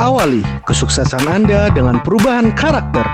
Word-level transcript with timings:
Awali 0.00 0.40
kesuksesan 0.64 1.28
Anda 1.28 1.68
dengan 1.68 2.00
perubahan 2.00 2.56
karakter. 2.56 3.04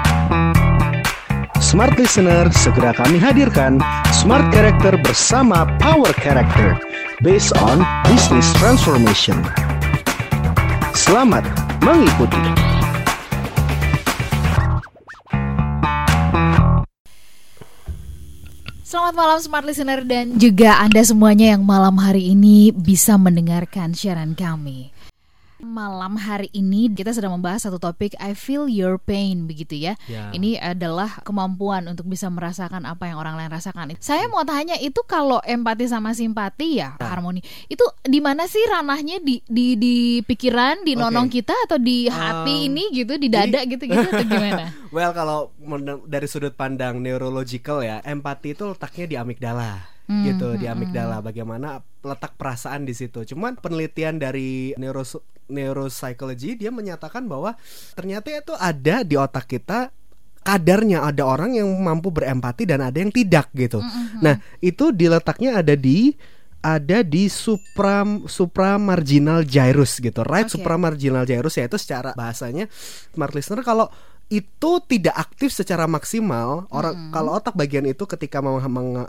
Smart 1.59 1.99
Listener, 1.99 2.47
segera 2.55 2.95
kami 2.95 3.19
hadirkan 3.19 3.83
Smart 4.15 4.54
Character 4.54 4.95
bersama 5.03 5.67
Power 5.83 6.14
Character 6.14 6.79
based 7.27 7.51
on 7.59 7.83
Business 8.07 8.46
Transformation. 8.62 9.35
Selamat 10.95 11.43
mengikuti. 11.83 12.38
Selamat 18.87 19.14
malam 19.18 19.38
Smart 19.42 19.66
Listener 19.66 20.06
dan 20.06 20.38
juga 20.38 20.78
Anda 20.78 21.02
semuanya 21.02 21.59
yang 21.59 21.66
malam 21.66 21.98
hari 21.98 22.30
ini 22.30 22.70
bisa 22.70 23.18
mendengarkan 23.18 23.91
siaran 23.91 24.38
kami. 24.38 24.95
Malam 25.66 26.14
hari 26.14 26.46
ini 26.55 26.87
kita 26.95 27.10
sedang 27.10 27.34
membahas 27.34 27.66
satu 27.66 27.82
topik 27.82 28.14
I 28.23 28.38
feel 28.38 28.70
your 28.70 29.02
pain 29.02 29.50
begitu 29.50 29.74
ya. 29.74 29.98
Ya. 30.06 30.30
Ini 30.30 30.62
adalah 30.62 31.18
kemampuan 31.27 31.91
untuk 31.91 32.06
bisa 32.06 32.30
merasakan 32.30 32.86
apa 32.86 33.10
yang 33.10 33.18
orang 33.18 33.34
lain 33.34 33.50
rasakan. 33.50 33.98
Saya 33.98 34.30
mau 34.30 34.46
tanya 34.46 34.78
itu 34.78 35.02
kalau 35.10 35.42
empati 35.42 35.91
sama 35.91 36.14
simpati 36.14 36.78
ya 36.78 36.94
harmoni 37.02 37.42
itu 37.66 37.82
di 38.06 38.22
mana 38.22 38.46
sih 38.46 38.62
ranahnya 38.70 39.18
di 39.18 39.42
di 39.42 39.74
di 39.74 39.96
pikiran, 40.22 40.86
di 40.86 40.94
nonong 40.94 41.27
kita 41.27 41.55
atau 41.66 41.83
di 41.83 42.06
hati 42.06 42.46
Um, 42.46 42.66
ini 42.70 42.84
gitu, 42.94 43.19
di 43.19 43.27
dada 43.27 43.64
gitu 43.70 43.83
gitu 43.88 44.06
atau 44.06 44.22
gimana? 44.22 44.70
Well 44.94 45.10
kalau 45.16 45.50
dari 46.06 46.30
sudut 46.30 46.55
pandang 46.55 47.02
neurological 47.02 47.83
ya, 47.83 47.98
empati 48.06 48.55
itu 48.55 48.70
letaknya 48.70 49.06
di 49.10 49.16
amigdala. 49.19 49.95
Hmm, 50.06 50.23
gitu 50.23 50.55
di 50.55 50.70
hmm, 50.70 50.74
amigdala 50.78 51.19
bagaimana 51.19 51.83
letak 52.06 52.38
perasaan 52.38 52.87
di 52.87 52.95
situ. 52.95 53.27
Cuman 53.27 53.59
penelitian 53.59 54.23
dari 54.23 54.70
neuro 54.78 55.02
neuropsychology 55.51 56.59
dia 56.59 56.70
menyatakan 56.70 57.27
bahwa 57.27 57.59
ternyata 57.95 58.30
itu 58.30 58.55
ada 58.55 59.02
di 59.02 59.14
otak 59.19 59.47
kita 59.50 59.91
kadarnya 60.47 61.03
ada 61.03 61.27
orang 61.27 61.58
yang 61.58 61.67
mampu 61.83 62.14
berempati 62.14 62.70
dan 62.70 62.86
ada 62.86 62.98
yang 63.03 63.11
tidak 63.11 63.50
gitu. 63.50 63.83
Hmm, 63.83 64.22
Nah, 64.22 64.39
itu 64.62 64.95
diletaknya 64.95 65.58
ada 65.58 65.75
di 65.75 66.14
ada 66.62 67.02
di 67.02 67.30
supra 67.30 68.02
supramarginal 68.27 69.42
gyrus 69.42 69.98
gitu. 69.98 70.23
Right 70.23 70.50
Oke. 70.50 70.58
supramarginal 70.58 71.27
gyrus 71.27 71.58
yaitu 71.58 71.78
secara 71.78 72.14
bahasanya 72.14 72.70
smart 73.14 73.34
listener 73.34 73.62
kalau 73.62 73.91
itu 74.27 74.70
tidak 74.91 75.14
aktif 75.14 75.55
secara 75.55 75.86
maksimal 75.86 76.66
orang 76.74 77.14
kalau 77.14 77.38
otak 77.38 77.55
bagian 77.55 77.86
itu 77.86 78.10
ketika 78.10 78.42
meng- 78.42 78.58
meng- 78.66 79.06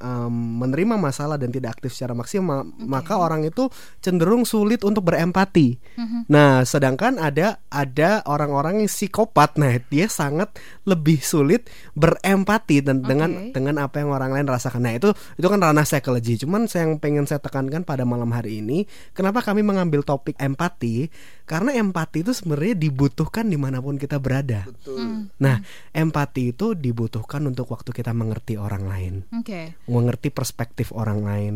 menerima 0.61 0.93
masalah 0.93 1.41
dan 1.41 1.49
tidak 1.49 1.81
aktif 1.81 1.97
secara 1.97 2.13
maksimal 2.13 2.61
maka 2.77 3.17
orang 3.17 3.41
itu 3.41 3.65
cenderung 3.97 4.45
sulit 4.45 4.85
untuk 4.85 5.09
berempati. 5.09 5.77
Mhm. 5.97 6.19
Nah, 6.29 6.61
sedangkan 6.61 7.17
ada 7.17 7.59
ada 7.73 8.21
orang-orang 8.29 8.85
yang 8.85 8.89
psikopat, 8.89 9.57
nah 9.57 9.73
dia 9.89 10.05
sangat 10.05 10.53
lebih 10.85 11.17
sulit 11.19 11.67
berempati 11.97 12.85
dan 12.85 13.02
dengan 13.02 13.49
Oke. 13.49 13.57
dengan 13.57 13.75
apa 13.81 13.99
yang 14.02 14.13
orang 14.13 14.37
lain 14.37 14.47
rasakan. 14.47 14.85
Nah, 14.85 14.93
itu 14.95 15.09
itu 15.37 15.47
kan 15.49 15.59
ranah 15.59 15.83
psikologi. 15.83 16.39
Cuman 16.45 16.69
saya 16.69 16.85
yang 16.85 17.02
pengen 17.02 17.25
saya 17.25 17.41
tekankan 17.41 17.81
pada 17.81 18.05
malam 18.05 18.29
hari 18.31 18.61
ini, 18.61 18.85
kenapa 19.17 19.41
kami 19.41 19.65
mengambil 19.65 20.05
topik 20.05 20.37
empati? 20.37 21.09
Karena 21.47 21.71
empati 21.71 22.21
itu 22.21 22.35
sebenarnya 22.35 22.75
dibutuhkan 22.75 23.47
di 23.47 23.55
mana 23.55 23.79
pun 23.79 23.95
kita 23.95 24.19
berada. 24.19 24.67
Hmm, 24.83 25.31
Nah, 25.39 25.63
empati 25.89 26.51
itu 26.51 26.75
dibutuhkan 26.75 27.39
untuk 27.41 27.71
waktu 27.71 27.89
kita 27.89 28.11
mengerti 28.11 28.59
orang 28.59 28.83
lain, 28.83 29.13
Oke. 29.31 29.79
mengerti 29.87 30.27
perspektif 30.27 30.91
orang 30.91 31.23
lain. 31.23 31.53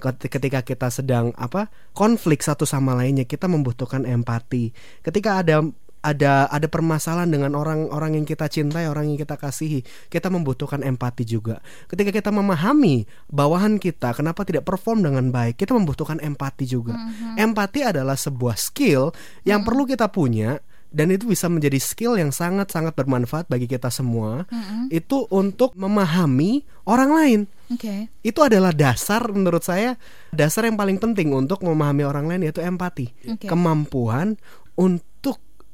Ket- 0.00 0.32
Ketika 0.32 0.64
kita 0.64 0.88
sedang 0.88 1.36
apa 1.36 1.68
konflik 1.92 2.40
satu 2.40 2.64
sama 2.64 2.96
lainnya, 2.96 3.22
kita 3.22 3.44
membutuhkan 3.44 4.02
empati. 4.02 4.72
Ketika 5.00 5.44
ada 5.44 5.60
ada 6.04 6.44
ada 6.52 6.68
permasalahan 6.68 7.32
dengan 7.32 7.56
orang-orang 7.56 8.20
yang 8.20 8.26
kita 8.28 8.44
cintai, 8.52 8.84
orang 8.84 9.08
yang 9.08 9.16
kita 9.16 9.40
kasihi, 9.40 9.80
kita 10.12 10.28
membutuhkan 10.28 10.84
empati 10.84 11.24
juga. 11.24 11.64
Ketika 11.88 12.12
kita 12.12 12.28
memahami 12.28 13.08
bawahan 13.32 13.80
kita 13.80 14.12
kenapa 14.12 14.44
tidak 14.44 14.68
perform 14.68 15.00
dengan 15.00 15.32
baik, 15.32 15.56
kita 15.56 15.72
membutuhkan 15.72 16.20
empati 16.20 16.68
juga. 16.68 16.92
Empati 17.40 17.80
adalah 17.88 18.20
sebuah 18.20 18.60
skill 18.60 19.16
yang 19.48 19.64
perlu 19.64 19.88
kita 19.88 20.12
punya 20.12 20.60
dan 20.94 21.10
itu 21.10 21.26
bisa 21.26 21.50
menjadi 21.50 21.82
skill 21.82 22.14
yang 22.14 22.30
sangat-sangat 22.30 22.94
bermanfaat 22.94 23.50
bagi 23.50 23.66
kita 23.66 23.90
semua. 23.90 24.46
Mhm. 24.46 24.94
Itu 24.94 25.26
untuk 25.26 25.74
memahami 25.74 26.62
orang 26.86 27.10
lain 27.10 27.40
Oke. 27.72 28.12
itu 28.22 28.40
adalah 28.44 28.70
dasar 28.70 29.26
menurut 29.32 29.66
saya 29.66 29.98
dasar 30.30 30.68
yang 30.68 30.78
paling 30.78 31.02
penting 31.02 31.34
untuk 31.34 31.64
memahami 31.66 32.06
orang 32.06 32.30
lain 32.30 32.46
yaitu 32.46 32.62
empati 32.62 33.10
Oke. 33.26 33.48
kemampuan 33.50 34.38
untuk 34.78 35.13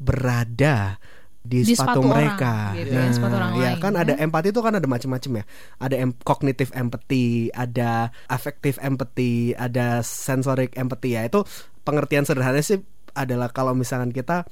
berada 0.01 0.97
di, 1.41 1.65
Di 1.65 1.73
sepatu, 1.73 1.81
sepatu 1.81 2.01
orang, 2.05 2.13
mereka 2.13 2.55
gitu 2.77 2.93
ya, 2.93 3.05
sepatu 3.17 3.35
orang 3.41 3.53
ya 3.57 3.71
lain, 3.73 3.81
kan 3.81 3.93
ya. 3.97 4.01
ada 4.05 4.13
empati 4.21 4.49
itu 4.53 4.61
kan 4.61 4.75
ada 4.77 4.85
macam-macam 4.85 5.31
ya 5.41 5.45
ada 5.81 5.95
em 5.97 6.11
cognitive 6.21 6.71
empathy 6.77 7.49
ada 7.57 8.13
affective 8.29 8.77
empathy 8.85 9.57
ada 9.57 10.05
sensoric 10.05 10.77
empathy 10.77 11.17
ya 11.17 11.25
itu 11.25 11.41
pengertian 11.85 12.29
sederhananya 12.29 12.65
sih 12.65 12.79
adalah 13.17 13.49
kalau 13.49 13.73
misalkan 13.73 14.13
kita 14.13 14.45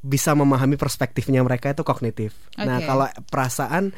bisa 0.00 0.32
memahami 0.32 0.78
perspektifnya 0.78 1.42
mereka 1.42 1.74
itu 1.74 1.82
kognitif 1.82 2.30
nah 2.54 2.78
Oke. 2.78 2.86
kalau 2.86 3.06
perasaan 3.26 3.90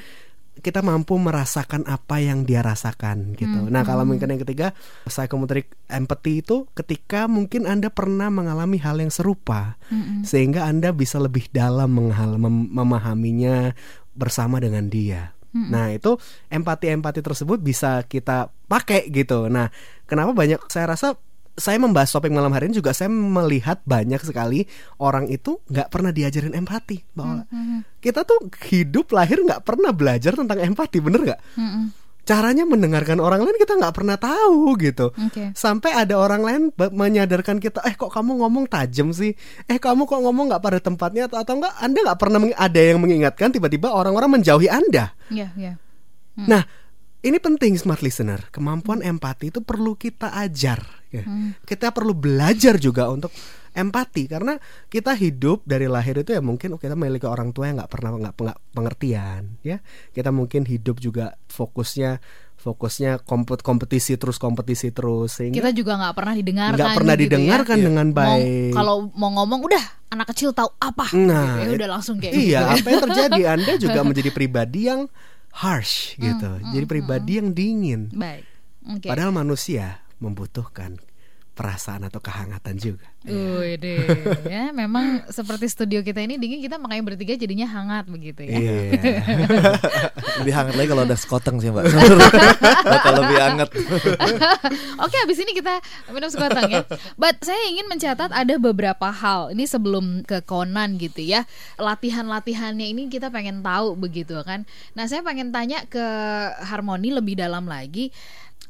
kita 0.62 0.80
mampu 0.80 1.18
merasakan 1.18 1.82
apa 1.84 2.22
yang 2.22 2.46
dia 2.46 2.62
rasakan 2.62 3.34
gitu. 3.34 3.66
Hmm, 3.66 3.68
Nah, 3.68 3.82
kalau 3.82 4.06
mungkin 4.06 4.30
yang 4.30 4.40
ketiga, 4.40 4.70
psychomotoric 5.04 5.74
empathy 5.90 6.40
itu 6.40 6.70
ketika 6.72 7.26
mungkin 7.26 7.66
Anda 7.66 7.90
pernah 7.90 8.30
mengalami 8.30 8.78
hal 8.78 9.02
yang 9.02 9.10
serupa 9.10 9.74
Mhm. 9.90 10.22
sehingga 10.22 10.64
Anda 10.64 10.94
bisa 10.94 11.18
lebih 11.18 11.50
dalam 11.50 11.90
menghal- 11.92 12.38
mem- 12.38 12.70
memahaminya 12.70 13.74
bersama 14.14 14.62
dengan 14.62 14.86
dia. 14.86 15.34
Hmm. 15.52 15.68
Nah, 15.68 15.92
itu 15.92 16.16
empati-empati 16.48 17.20
tersebut 17.20 17.60
bisa 17.60 18.00
kita 18.06 18.48
pakai 18.64 19.12
gitu. 19.12 19.52
Nah, 19.52 19.68
kenapa 20.06 20.32
banyak 20.32 20.64
saya 20.70 20.96
rasa 20.96 21.18
saya 21.52 21.76
membahas 21.76 22.08
topik 22.08 22.32
malam 22.32 22.48
hari 22.50 22.72
ini 22.72 22.80
juga 22.80 22.96
saya 22.96 23.12
melihat 23.12 23.84
banyak 23.84 24.24
sekali 24.24 24.64
orang 24.96 25.28
itu 25.28 25.60
nggak 25.68 25.92
pernah 25.92 26.08
diajarin 26.08 26.56
empati 26.56 27.04
bahwa 27.12 27.44
Mhm. 27.48 28.00
kita 28.00 28.24
tuh 28.24 28.48
hidup 28.72 29.12
lahir 29.12 29.36
nggak 29.40 29.60
pernah 29.60 29.92
belajar 29.92 30.32
tentang 30.32 30.58
empati 30.58 30.98
bener 31.04 31.20
nggak 31.22 31.40
Mhm. 31.60 31.84
caranya 32.22 32.64
mendengarkan 32.64 33.18
orang 33.18 33.42
lain 33.42 33.58
kita 33.58 33.74
nggak 33.76 33.92
pernah 33.92 34.16
tahu 34.16 34.78
gitu 34.78 35.10
Oke. 35.12 35.52
sampai 35.52 35.90
ada 35.92 36.16
orang 36.16 36.40
lain 36.40 36.62
menyadarkan 36.72 37.58
kita 37.58 37.82
eh 37.84 37.98
kok 37.98 38.14
kamu 38.14 38.40
ngomong 38.40 38.70
tajam 38.70 39.10
sih 39.10 39.34
eh 39.66 39.76
kamu 39.76 40.06
kok 40.06 40.22
ngomong 40.22 40.48
nggak 40.54 40.62
pada 40.62 40.78
tempatnya 40.78 41.26
atau 41.28 41.42
atau 41.42 41.58
enggak 41.58 41.74
anda 41.82 41.98
nggak 42.00 42.20
pernah 42.22 42.38
ada 42.54 42.80
yang 42.80 43.02
mengingatkan 43.02 43.50
tiba-tiba 43.50 43.90
orang-orang 43.90 44.40
menjauhi 44.40 44.70
anda 44.70 45.12
Iya, 45.28 45.50
iya. 45.58 45.72
Hmm. 46.32 46.46
nah 46.48 46.62
ini 47.22 47.38
penting 47.38 47.74
smart 47.74 48.02
listener 48.02 48.50
kemampuan 48.50 49.00
empati 49.00 49.48
itu 49.48 49.62
perlu 49.62 49.94
kita 49.94 50.34
ajar 50.34 50.82
ya. 51.08 51.22
Hmm. 51.22 51.54
kita 51.62 51.90
perlu 51.90 52.12
belajar 52.12 52.76
juga 52.76 53.08
untuk 53.08 53.30
empati 53.72 54.28
karena 54.28 54.60
kita 54.86 55.16
hidup 55.16 55.64
dari 55.64 55.88
lahir 55.88 56.20
itu 56.20 56.30
ya 56.30 56.44
mungkin 56.44 56.76
kita 56.76 56.92
memiliki 56.92 57.24
orang 57.24 57.50
tua 57.50 57.66
yang 57.66 57.80
nggak 57.80 57.88
pernah 57.88 58.10
nggak 58.12 58.36
pengertian 58.68 59.56
ya 59.62 59.80
kita 60.12 60.28
mungkin 60.28 60.68
hidup 60.68 61.00
juga 61.00 61.40
fokusnya 61.48 62.20
fokusnya 62.62 63.26
kompet 63.26 63.58
kompetisi 63.60 64.14
terus 64.14 64.38
kompetisi 64.38 64.94
terus 64.94 65.34
sehingga 65.34 65.58
Kita 65.58 65.70
juga 65.74 65.98
nggak 65.98 66.14
pernah 66.14 66.34
didengarkan. 66.36 66.78
nggak 66.78 66.94
pernah 66.94 67.14
gitu 67.14 67.18
ya. 67.18 67.26
didengarkan 67.26 67.78
dengan 67.80 68.06
Mau- 68.06 68.16
baik 68.16 68.70
Kalau 68.70 68.96
mau 69.18 69.30
ngomong 69.34 69.60
udah 69.66 69.84
anak 70.12 70.26
kecil 70.30 70.52
tahu 70.52 70.68
apa. 70.78 71.08
Nah, 71.16 71.58
gitu 71.58 71.72
ya, 71.72 71.76
udah 71.82 71.88
langsung 71.90 72.16
kayak 72.20 72.34
iya 72.36 72.60
gitu. 72.70 72.84
apa 72.84 72.86
yang 72.86 73.02
terjadi 73.02 73.42
anda 73.58 73.72
juga 73.80 74.00
menjadi 74.04 74.30
pribadi 74.30 74.80
yang 74.86 75.08
harsh 75.52 76.16
gitu 76.16 76.58
Hmm, 76.58 76.72
jadi 76.72 76.84
pribadi 76.88 77.32
yang 77.38 77.52
dingin 77.52 78.08
Baik. 78.12 78.44
Oke. 78.88 79.06
padahal 79.08 79.30
manusia 79.36 80.00
membutuhkan 80.18 80.96
perasaan 81.52 82.08
atau 82.08 82.18
kehangatan 82.18 82.74
juga 82.80 83.12
Wih 83.22 83.78
deh, 83.78 84.02
ya 84.50 84.74
memang 84.74 85.22
seperti 85.30 85.70
studio 85.70 86.02
kita 86.02 86.18
ini 86.26 86.42
dingin 86.42 86.58
kita 86.58 86.74
makanya 86.74 87.14
bertiga 87.14 87.38
jadinya 87.38 87.70
hangat 87.70 88.10
begitu 88.10 88.42
ya. 88.42 88.58
Iya. 88.58 88.74
Lebih 90.42 90.54
hangat 90.58 90.74
lagi 90.74 90.88
kalau 90.90 91.02
ada 91.06 91.14
sekoteng 91.14 91.62
sih 91.62 91.70
mbak 91.70 91.86
Bakal 92.92 93.12
lebih 93.22 93.38
hangat 93.38 93.68
Oke, 95.06 95.16
habis 95.22 95.38
ini 95.38 95.54
kita 95.54 95.78
minum 96.10 96.26
sekoteng 96.34 96.66
ya. 96.66 96.82
But 97.14 97.38
saya 97.46 97.62
ingin 97.70 97.86
mencatat 97.86 98.34
ada 98.34 98.54
beberapa 98.58 99.14
hal. 99.14 99.54
Ini 99.54 99.70
sebelum 99.70 100.26
ke 100.26 100.42
Conan 100.42 100.98
gitu 100.98 101.22
ya. 101.22 101.46
Latihan-latihannya 101.78 102.90
ini 102.90 103.06
kita 103.06 103.30
pengen 103.30 103.62
tahu 103.62 103.94
begitu 103.94 104.34
kan. 104.42 104.66
Nah, 104.98 105.06
saya 105.06 105.22
pengen 105.22 105.54
tanya 105.54 105.86
ke 105.86 106.02
Harmoni 106.66 107.14
lebih 107.14 107.38
dalam 107.38 107.70
lagi. 107.70 108.10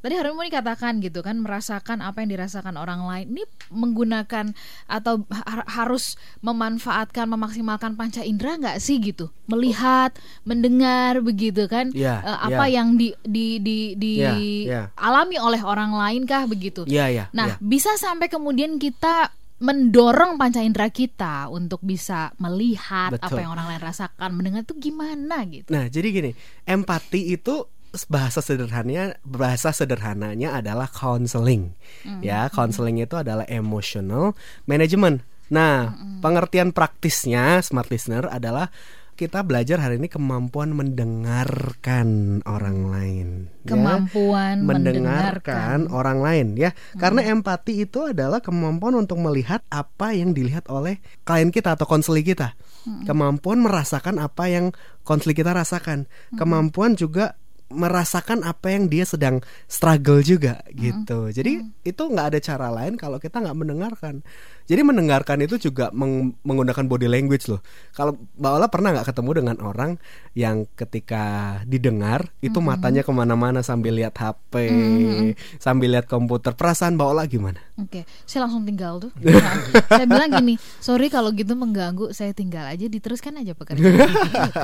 Tadi 0.03 0.19
Harmoni 0.19 0.51
katakan 0.51 0.99
gitu 0.99 1.23
kan 1.23 1.39
merasakan 1.39 2.03
apa 2.03 2.27
yang 2.27 2.35
dirasakan 2.35 2.75
orang 2.75 3.07
lain. 3.07 3.27
Ini 3.33 3.43
menggunakan 3.71 4.51
atau 4.85 5.23
ha- 5.31 5.63
harus 5.71 6.19
memanfaatkan 6.43 7.31
memaksimalkan 7.31 7.95
panca 7.95 8.21
indera 8.21 8.59
nggak 8.59 8.83
sih 8.83 8.99
gitu? 8.99 9.31
Melihat, 9.47 10.11
mendengar 10.43 11.23
begitu 11.23 11.71
kan? 11.71 11.95
Iya, 11.95 12.19
Eh, 12.19 12.39
apa 12.51 12.67
iya. 12.67 12.83
yang 12.83 12.99
di 12.99 13.15
di 13.23 13.63
di 13.63 13.79
di 13.95 14.13
Iya, 14.19 14.35
iya. 14.37 14.83
alami 14.99 15.39
oleh 15.39 15.63
orang 15.63 15.95
lain 15.95 16.27
kah 16.27 16.51
begitu? 16.51 16.83
Iya, 16.85 17.07
iya, 17.07 17.25
Nah, 17.31 17.55
iya. 17.55 17.63
bisa 17.63 17.95
sampai 17.95 18.27
kemudian 18.27 18.77
kita 18.77 19.31
mendorong 19.63 20.35
panca 20.35 20.59
indera 20.59 20.91
kita 20.91 21.47
untuk 21.47 21.79
bisa 21.81 22.35
melihat 22.37 23.15
apa 23.15 23.31
Betul. 23.31 23.47
yang 23.47 23.55
orang 23.55 23.71
lain 23.71 23.79
rasakan, 23.79 24.31
mendengar 24.35 24.67
itu 24.67 24.75
gimana 24.75 25.47
gitu. 25.47 25.71
Nah, 25.71 25.87
jadi 25.87 26.11
gini, 26.11 26.31
empati 26.67 27.31
itu 27.31 27.71
bahasa 28.09 28.41
sederhananya 28.41 29.21
bahasa 29.23 29.71
sederhananya 29.71 30.57
adalah 30.57 30.89
counseling. 30.89 31.77
Ya, 32.25 32.49
counseling 32.49 33.01
itu 33.01 33.15
adalah 33.17 33.45
emotional 33.49 34.33
management. 34.65 35.25
Nah, 35.53 35.93
pengertian 36.25 36.73
praktisnya 36.73 37.61
smart 37.61 37.93
listener 37.93 38.25
adalah 38.33 38.73
kita 39.13 39.45
belajar 39.45 39.77
hari 39.77 40.01
ini 40.01 40.09
kemampuan 40.09 40.73
mendengarkan 40.73 42.41
orang 42.49 42.89
lain. 42.89 43.29
ya. 43.63 43.77
Kemampuan 43.77 44.65
mendengarkan 44.65 45.85
mendengarkan. 45.85 45.95
orang 45.95 46.19
lain 46.25 46.47
ya. 46.57 46.73
Karena 46.97 47.21
empati 47.31 47.85
itu 47.85 48.09
adalah 48.09 48.41
kemampuan 48.41 48.97
untuk 48.97 49.21
melihat 49.21 49.61
apa 49.69 50.17
yang 50.17 50.33
dilihat 50.33 50.67
oleh 50.73 50.99
klien 51.29 51.53
kita 51.53 51.77
atau 51.77 51.85
konseling 51.85 52.25
kita. 52.25 52.57
Kemampuan 53.05 53.63
merasakan 53.63 54.19
apa 54.19 54.49
yang 54.49 54.73
konseling 55.05 55.37
kita 55.37 55.53
rasakan. 55.53 56.09
Kemampuan 56.35 56.97
juga 56.97 57.37
merasakan 57.73 58.45
apa 58.45 58.71
yang 58.71 58.87
dia 58.87 59.09
sedang 59.09 59.41
struggle 59.67 60.21
juga 60.21 60.61
gitu. 60.73 61.33
Jadi 61.33 61.65
itu 61.83 62.03
nggak 62.03 62.27
ada 62.37 62.39
cara 62.39 62.69
lain 62.69 62.95
kalau 63.01 63.17
kita 63.19 63.41
nggak 63.41 63.59
mendengarkan. 63.59 64.23
Jadi 64.73 64.89
mendengarkan 64.89 65.37
itu 65.45 65.61
juga 65.69 65.93
meng- 65.93 66.33
menggunakan 66.41 66.89
body 66.89 67.05
language 67.05 67.53
loh. 67.53 67.61
Kalau 67.93 68.17
Mbak 68.41 68.53
Ola 68.57 68.67
pernah 68.73 68.97
nggak 68.97 69.13
ketemu 69.13 69.31
dengan 69.45 69.57
orang 69.61 70.01
yang 70.33 70.65
ketika 70.73 71.61
didengar 71.69 72.33
itu 72.41 72.57
matanya 72.65 73.05
ke 73.05 73.13
mana-mana 73.13 73.61
sambil 73.61 73.93
lihat 73.93 74.17
HP, 74.17 74.73
sambil 75.61 75.93
lihat 75.93 76.09
komputer. 76.09 76.57
Perasaan 76.57 76.97
Mbak 76.97 77.09
Ola 77.13 77.29
gimana? 77.29 77.61
Oke, 77.77 78.09
saya 78.25 78.49
langsung 78.49 78.65
tinggal 78.65 78.97
tuh. 78.97 79.13
Nah, 79.21 79.61
saya 79.93 80.09
bilang 80.09 80.33
gini, 80.41 80.57
sorry 80.81 81.13
kalau 81.13 81.37
gitu 81.37 81.53
mengganggu, 81.53 82.17
saya 82.17 82.33
tinggal 82.33 82.65
aja, 82.65 82.89
diteruskan 82.89 83.45
aja 83.45 83.53
pekerjaan. 83.53 84.09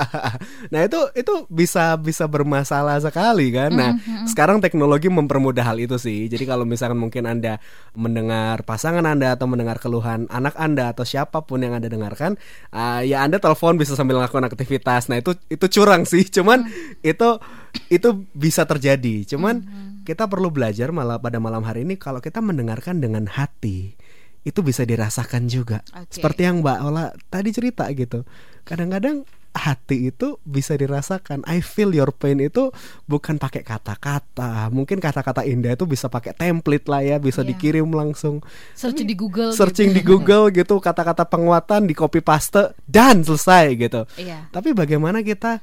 nah 0.73 0.81
itu 0.89 1.01
itu 1.13 1.35
bisa 1.53 2.01
bisa 2.01 2.25
bermasalah 2.25 2.97
sekali 3.05 3.53
kan. 3.53 3.77
Nah 3.77 3.93
sekarang 4.25 4.65
teknologi 4.65 5.13
mempermudah 5.13 5.69
hal 5.69 5.77
itu 5.77 6.01
sih. 6.01 6.33
Jadi 6.33 6.49
kalau 6.49 6.65
misalkan 6.65 6.97
mungkin 6.97 7.29
anda 7.29 7.61
mendengar 7.93 8.65
pasangan 8.65 9.05
anda 9.05 9.37
atau 9.37 9.45
mendengar 9.45 9.77
keluhan 9.99 10.31
anak 10.31 10.55
anda 10.55 10.95
atau 10.95 11.03
siapa 11.03 11.43
pun 11.43 11.59
yang 11.59 11.75
anda 11.75 11.91
dengarkan, 11.91 12.39
ah, 12.71 13.03
ya 13.03 13.27
anda 13.27 13.43
telepon 13.43 13.75
bisa 13.75 13.99
sambil 13.99 14.23
melakukan 14.23 14.47
aktivitas. 14.47 15.11
Nah 15.11 15.19
itu 15.19 15.35
itu 15.51 15.67
curang 15.67 16.07
sih. 16.07 16.23
Cuman 16.31 16.71
itu 17.03 17.43
itu 17.91 18.09
bisa 18.31 18.63
terjadi. 18.63 19.27
Cuman 19.27 19.67
kita 20.07 20.31
perlu 20.31 20.55
belajar 20.55 20.95
malah 20.95 21.19
pada 21.19 21.43
malam 21.43 21.67
hari 21.67 21.83
ini 21.83 21.99
kalau 21.99 22.23
kita 22.23 22.39
mendengarkan 22.39 23.03
dengan 23.03 23.27
hati 23.27 23.99
itu 24.47 24.63
bisa 24.63 24.87
dirasakan 24.87 25.51
juga. 25.51 25.83
Oke. 25.93 26.15
Seperti 26.15 26.47
yang 26.47 26.63
Mbak 26.63 26.79
Ola 26.87 27.11
tadi 27.27 27.51
cerita 27.51 27.91
gitu. 27.91 28.23
Kadang-kadang 28.63 29.27
hati 29.59 30.15
itu 30.15 30.39
bisa 30.47 30.79
dirasakan. 30.79 31.43
I 31.45 31.59
feel 31.59 31.91
your 31.91 32.15
pain 32.15 32.39
itu 32.39 32.71
bukan 33.05 33.37
pakai 33.37 33.67
kata-kata. 33.67 34.71
Mungkin 34.71 35.03
kata-kata 35.03 35.43
indah 35.43 35.75
itu 35.75 35.85
bisa 35.85 36.07
pakai 36.07 36.33
template 36.33 36.87
lah 36.87 37.03
ya, 37.03 37.17
bisa 37.19 37.43
Iya. 37.43 37.51
dikirim 37.53 37.91
langsung. 37.91 38.41
Search 38.79 39.03
di 39.03 39.19
Google. 39.19 39.51
Searching 39.51 39.91
gitu. 39.91 39.99
di 39.99 40.03
Google 40.07 40.55
gitu, 40.55 40.79
kata-kata 40.79 41.27
penguatan 41.27 41.91
di 41.91 41.95
copy 41.99 42.23
paste 42.23 42.73
dan 42.87 43.27
selesai 43.27 43.75
gitu. 43.75 44.07
Iya. 44.15 44.47
Tapi 44.55 44.71
bagaimana 44.73 45.21
kita 45.21 45.59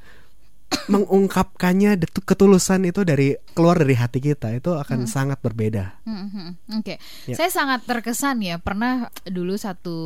mengungkapkannya 0.91 1.97
ketulusan 2.25 2.85
itu 2.87 3.01
dari 3.07 3.35
keluar 3.55 3.79
dari 3.79 3.95
hati 3.97 4.19
kita 4.19 4.53
itu 4.55 4.75
akan 4.75 5.07
sangat 5.09 5.39
berbeda. 5.41 6.01
Hmm, 6.05 6.27
hmm, 6.29 6.49
Oke, 6.81 6.97
Ya. 7.25 7.35
saya 7.37 7.49
sangat 7.49 7.87
terkesan 7.87 8.43
ya 8.43 8.59
pernah 8.59 9.09
dulu 9.25 9.55
satu 9.57 9.97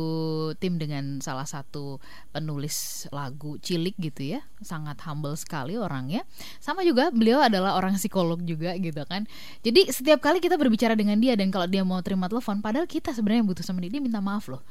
tim 0.56 0.80
dengan 0.80 1.18
salah 1.20 1.44
satu 1.46 1.98
penulis 2.30 3.06
lagu 3.10 3.58
cilik 3.60 3.94
gitu 3.98 4.38
ya, 4.38 4.40
sangat 4.62 4.98
humble 5.04 5.34
sekali 5.36 5.76
orangnya. 5.76 6.22
Sama 6.62 6.86
juga 6.86 7.10
beliau 7.10 7.42
adalah 7.42 7.76
orang 7.76 7.98
psikolog 8.00 8.40
juga 8.42 8.74
gitu 8.78 9.02
kan. 9.06 9.26
Jadi 9.66 9.90
setiap 9.90 10.22
kali 10.22 10.38
kita 10.40 10.56
berbicara 10.56 10.94
dengan 10.94 11.18
dia 11.18 11.34
dan 11.36 11.50
kalau 11.52 11.66
dia 11.66 11.82
mau 11.84 12.00
terima 12.00 12.30
telepon, 12.30 12.62
padahal 12.62 12.86
kita 12.86 13.12
sebenarnya 13.12 13.42
yang 13.44 13.50
butuh 13.50 13.64
sama 13.66 13.82
dia, 13.82 13.90
dia 13.92 14.02
minta 14.02 14.22
maaf 14.22 14.46
loh. 14.48 14.62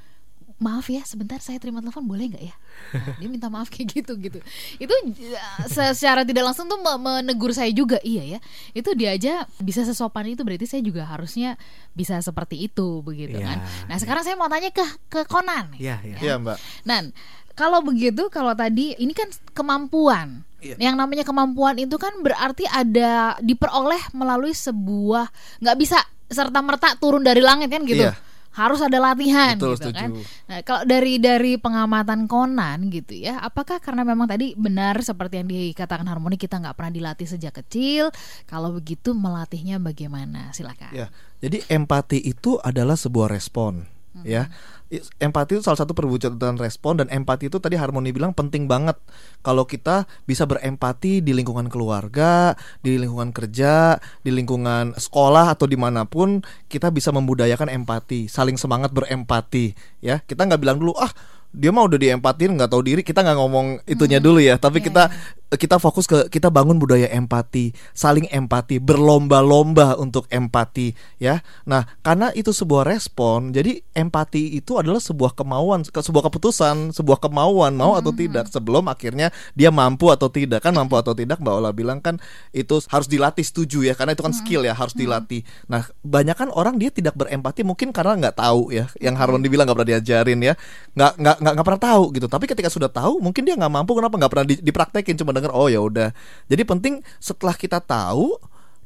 Maaf 0.59 0.85
ya, 0.85 0.99
sebentar 1.01 1.39
saya 1.39 1.55
terima 1.55 1.79
telepon 1.79 2.03
boleh 2.03 2.35
nggak 2.35 2.43
ya? 2.43 2.55
Nah, 2.91 3.15
dia 3.15 3.27
minta 3.27 3.47
maaf 3.47 3.67
kayak 3.67 3.95
gitu 3.95 4.19
gitu. 4.19 4.43
Itu 4.75 4.91
uh, 4.91 5.65
secara 5.95 6.21
tidak 6.21 6.43
langsung 6.45 6.67
tuh 6.67 6.75
me- 6.75 6.99
menegur 6.99 7.55
saya 7.55 7.71
juga, 7.71 7.95
iya 8.03 8.35
ya. 8.35 8.39
Itu 8.71 8.91
dia 8.91 9.15
aja 9.15 9.47
bisa 9.57 9.81
sesopan 9.81 10.27
itu 10.29 10.43
berarti 10.43 10.67
saya 10.67 10.83
juga 10.83 11.07
harusnya 11.07 11.55
bisa 11.91 12.19
seperti 12.19 12.59
itu 12.61 12.99
begitu 12.99 13.39
Iya, 13.39 13.47
kan. 13.47 13.57
Nah, 13.87 13.97
sekarang 13.97 14.21
saya 14.21 14.35
mau 14.35 14.45
tanya 14.45 14.67
ke 14.69 14.83
ke 15.07 15.23
Konan. 15.25 15.71
nih. 15.73 15.79
Iya, 15.79 15.95
iya. 16.03 16.17
Iya 16.19 16.33
mbak. 16.37 16.57
Nan, 16.83 17.15
kalau 17.53 17.79
begitu 17.79 18.27
kalau 18.27 18.51
tadi 18.51 18.95
ini 18.95 19.11
kan 19.11 19.31
kemampuan. 19.53 20.43
Iya. 20.59 20.75
Yang 20.75 20.95
namanya 20.97 21.23
kemampuan 21.23 21.79
itu 21.79 21.95
kan 21.95 22.11
berarti 22.19 22.67
ada 22.67 23.39
diperoleh 23.39 24.11
melalui 24.11 24.51
sebuah 24.51 25.31
nggak 25.63 25.77
bisa 25.79 26.03
serta 26.27 26.59
merta 26.59 26.99
turun 26.99 27.23
dari 27.23 27.39
langit 27.39 27.71
kan 27.71 27.83
gitu. 27.83 28.03
Iya. 28.03 28.11
Harus 28.49 28.81
ada 28.81 28.97
latihan 28.97 29.55
Betul, 29.55 29.77
gitu 29.77 29.89
kan. 29.93 30.09
Nah, 30.49 30.59
kalau 30.65 30.81
dari 30.83 31.21
dari 31.21 31.55
pengamatan 31.61 32.25
Conan 32.25 32.89
gitu 32.89 33.13
ya, 33.13 33.37
apakah 33.39 33.77
karena 33.77 34.01
memang 34.01 34.25
tadi 34.25 34.57
benar 34.57 34.99
seperti 35.05 35.45
yang 35.45 35.49
dikatakan 35.49 36.09
Harmoni 36.09 36.35
kita 36.35 36.57
nggak 36.57 36.73
pernah 36.73 36.91
dilatih 36.91 37.27
sejak 37.29 37.53
kecil? 37.61 38.09
Kalau 38.49 38.73
begitu 38.73 39.13
melatihnya 39.13 39.77
bagaimana? 39.77 40.49
Silakan. 40.51 40.91
Ya, 40.91 41.13
jadi 41.39 41.61
empati 41.69 42.19
itu 42.19 42.57
adalah 42.59 42.97
sebuah 42.97 43.29
respon, 43.31 43.85
ya. 44.25 44.49
I- 44.89 45.05
Empati 45.21 45.57
itu 45.57 45.63
salah 45.63 45.77
satu 45.77 45.93
perwujudan 45.93 46.57
respon 46.57 46.97
dan 46.97 47.07
empati 47.13 47.47
itu 47.47 47.61
tadi 47.61 47.77
Harmoni 47.77 48.09
bilang 48.09 48.33
penting 48.33 48.65
banget 48.65 48.97
kalau 49.45 49.69
kita 49.69 50.09
bisa 50.25 50.49
berempati 50.49 51.21
di 51.21 51.31
lingkungan 51.31 51.69
keluarga, 51.69 52.57
di 52.81 52.97
lingkungan 52.97 53.29
kerja, 53.29 54.01
di 54.25 54.31
lingkungan 54.33 54.97
sekolah 54.97 55.53
atau 55.53 55.69
di 55.69 55.77
mana 55.77 56.09
pun 56.09 56.41
kita 56.67 56.89
bisa 56.89 57.13
membudayakan 57.13 57.69
empati, 57.69 58.25
saling 58.25 58.57
semangat 58.57 58.89
berempati, 58.89 59.77
ya. 60.01 60.25
Kita 60.25 60.49
nggak 60.49 60.61
bilang 60.61 60.81
dulu 60.81 60.97
ah 60.97 61.13
dia 61.49 61.73
mah 61.73 61.85
udah 61.89 61.97
diempatin 61.97 62.53
nggak 62.53 62.69
tahu 62.69 62.81
diri 62.85 63.01
kita 63.01 63.25
nggak 63.25 63.37
ngomong 63.37 63.67
itunya 63.89 64.21
dulu 64.21 64.37
ya. 64.37 64.55
Tapi 64.61 64.79
Iya, 64.79 64.85
kita 64.85 65.03
kita 65.49 65.81
fokus 65.81 66.05
ke 66.05 66.29
kita 66.29 66.53
bangun 66.53 66.77
budaya 66.77 67.09
empati 67.09 67.73
saling 67.97 68.29
empati 68.29 68.77
berlomba-lomba 68.77 69.97
untuk 69.97 70.29
empati 70.29 70.93
ya. 71.17 71.41
Nah 71.65 71.89
karena 72.05 72.29
itu 72.37 72.53
sebuah 72.53 72.85
respon 72.85 73.49
jadi 73.49 73.81
empati 73.97 74.61
itu 74.61 74.77
adalah 74.77 75.01
sebuah 75.01 75.33
kemauan 75.33 75.81
ke- 75.89 76.05
sebuah 76.05 76.29
keputusan 76.29 76.93
sebuah 76.93 77.17
kemauan 77.17 77.73
mau 77.73 77.97
atau 77.97 78.13
tidak. 78.13 78.45
Sebelum 78.53 78.85
akhirnya 78.85 79.33
dia 79.57 79.73
mampu 79.73 80.13
atau 80.13 80.29
tidak. 80.29 80.61
Kan 80.61 80.77
mampu 80.77 81.01
atau 81.01 81.17
tidak 81.17 81.41
mbak 81.41 81.53
Ola 81.57 81.73
bilang 81.73 81.97
kan 81.97 82.21
itu 82.53 82.77
harus 82.93 83.09
dilatih 83.09 83.41
setuju 83.41 83.81
ya 83.81 83.97
karena 83.97 84.13
itu 84.13 84.21
kan 84.21 84.33
skill 84.37 84.61
ya 84.61 84.77
harus 84.77 84.93
dilatih. 84.93 85.41
Nah 85.65 85.89
banyak 86.05 86.37
kan 86.37 86.53
orang 86.53 86.77
dia 86.77 86.93
tidak 86.93 87.17
berempati 87.17 87.65
mungkin 87.65 87.89
karena 87.89 88.13
nggak 88.21 88.37
tahu 88.37 88.69
ya 88.69 88.85
yang 89.01 89.17
Harmon 89.17 89.41
dibilang 89.41 89.65
nggak 89.65 89.81
pernah 89.81 89.91
diajarin 89.97 90.39
ya. 90.45 90.53
Nggak 90.93 91.11
nggak 91.17 91.37
nggak 91.39 91.53
nggak 91.59 91.67
pernah 91.67 91.81
tahu 91.81 92.03
gitu. 92.15 92.27
Tapi 92.27 92.45
ketika 92.45 92.69
sudah 92.69 92.91
tahu 92.91 93.23
mungkin 93.23 93.47
dia 93.47 93.55
nggak 93.55 93.71
mampu 93.71 93.95
kenapa 93.95 94.15
nggak 94.19 94.31
pernah 94.31 94.45
di- 94.47 94.61
dipraktekin 94.61 95.15
cuma 95.17 95.31
denger 95.31 95.51
oh 95.55 95.67
ya 95.71 95.79
udah. 95.79 96.11
Jadi 96.51 96.61
penting 96.67 96.93
setelah 97.17 97.55
kita 97.55 97.79
tahu 97.79 98.35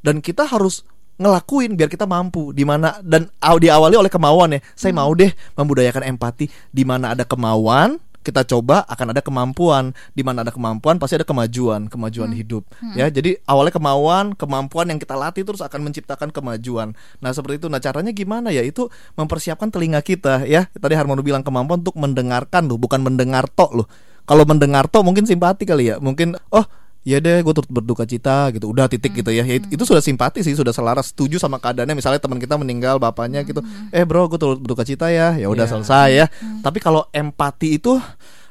dan 0.06 0.22
kita 0.22 0.46
harus 0.46 0.86
ngelakuin 1.18 1.74
biar 1.74 1.90
kita 1.90 2.06
mampu. 2.06 2.54
Di 2.54 2.64
mana 2.64 3.02
dan 3.02 3.30
aw- 3.42 3.60
diawali 3.60 3.98
oleh 3.98 4.12
kemauan 4.14 4.58
ya. 4.58 4.60
Saya 4.78 4.94
mau 4.94 5.12
deh 5.14 5.34
membudayakan 5.58 6.14
empati. 6.16 6.48
Di 6.70 6.84
mana 6.86 7.18
ada 7.18 7.26
kemauan 7.26 7.98
kita 8.24 8.48
coba 8.48 8.88
akan 8.88 9.12
ada 9.12 9.22
kemampuan. 9.22 9.92
Di 10.16 10.24
mana 10.24 10.42
ada 10.42 10.50
kemampuan 10.56 10.98
pasti 10.98 11.20
ada 11.20 11.28
kemajuan 11.28 11.92
kemajuan 11.92 12.32
hidup. 12.32 12.64
Ya 12.96 13.12
jadi 13.12 13.38
awalnya 13.46 13.76
kemauan 13.76 14.34
kemampuan 14.34 14.90
yang 14.90 14.98
kita 14.98 15.14
latih 15.14 15.44
terus 15.44 15.60
akan 15.60 15.92
menciptakan 15.92 16.32
kemajuan. 16.32 16.96
Nah 17.20 17.36
seperti 17.36 17.60
itu. 17.60 17.68
Nah 17.68 17.84
caranya 17.84 18.16
gimana? 18.16 18.50
Ya 18.50 18.64
itu 18.64 18.88
mempersiapkan 19.20 19.70
telinga 19.70 20.00
kita 20.00 20.48
ya. 20.48 20.72
Tadi 20.72 20.96
Harmono 20.96 21.22
bilang 21.22 21.44
kemampuan 21.44 21.84
untuk 21.84 22.00
mendengarkan 22.00 22.66
loh 22.72 22.80
bukan 22.80 23.04
mendengar 23.04 23.46
tok 23.52 23.84
loh. 23.84 23.88
Kalau 24.24 24.48
mendengar 24.48 24.88
tok 24.88 25.04
mungkin 25.04 25.28
simpati 25.28 25.68
kali 25.68 25.92
ya. 25.92 26.00
Mungkin 26.00 26.40
oh 26.56 26.66
ya 27.04 27.20
deh 27.20 27.44
gue 27.44 27.54
turut 27.54 27.70
berduka 27.70 28.04
cita 28.04 28.50
gitu. 28.52 28.72
Udah 28.72 28.88
titik 28.88 29.12
gitu 29.14 29.30
ya, 29.30 29.44
ya 29.44 29.60
itu, 29.60 29.68
itu 29.70 29.84
sudah 29.84 30.00
simpati 30.00 30.40
sih 30.42 30.56
sudah 30.56 30.72
selaras 30.72 31.12
setuju 31.12 31.38
sama 31.38 31.60
keadaannya. 31.60 31.96
Misalnya 31.96 32.20
teman 32.24 32.40
kita 32.40 32.56
meninggal 32.56 32.98
bapaknya 32.98 33.44
gitu. 33.44 33.60
Eh 33.92 34.04
bro 34.04 34.28
gue 34.28 34.40
turut 34.40 34.60
berduka 34.60 34.84
cita 34.84 35.12
ya. 35.12 35.36
Ya 35.36 35.48
udah 35.52 35.68
Iya. 35.68 35.72
selesai 35.78 36.08
ya. 36.16 36.26
Tapi 36.64 36.80
kalau 36.80 37.08
empati 37.12 37.78
itu 37.78 38.00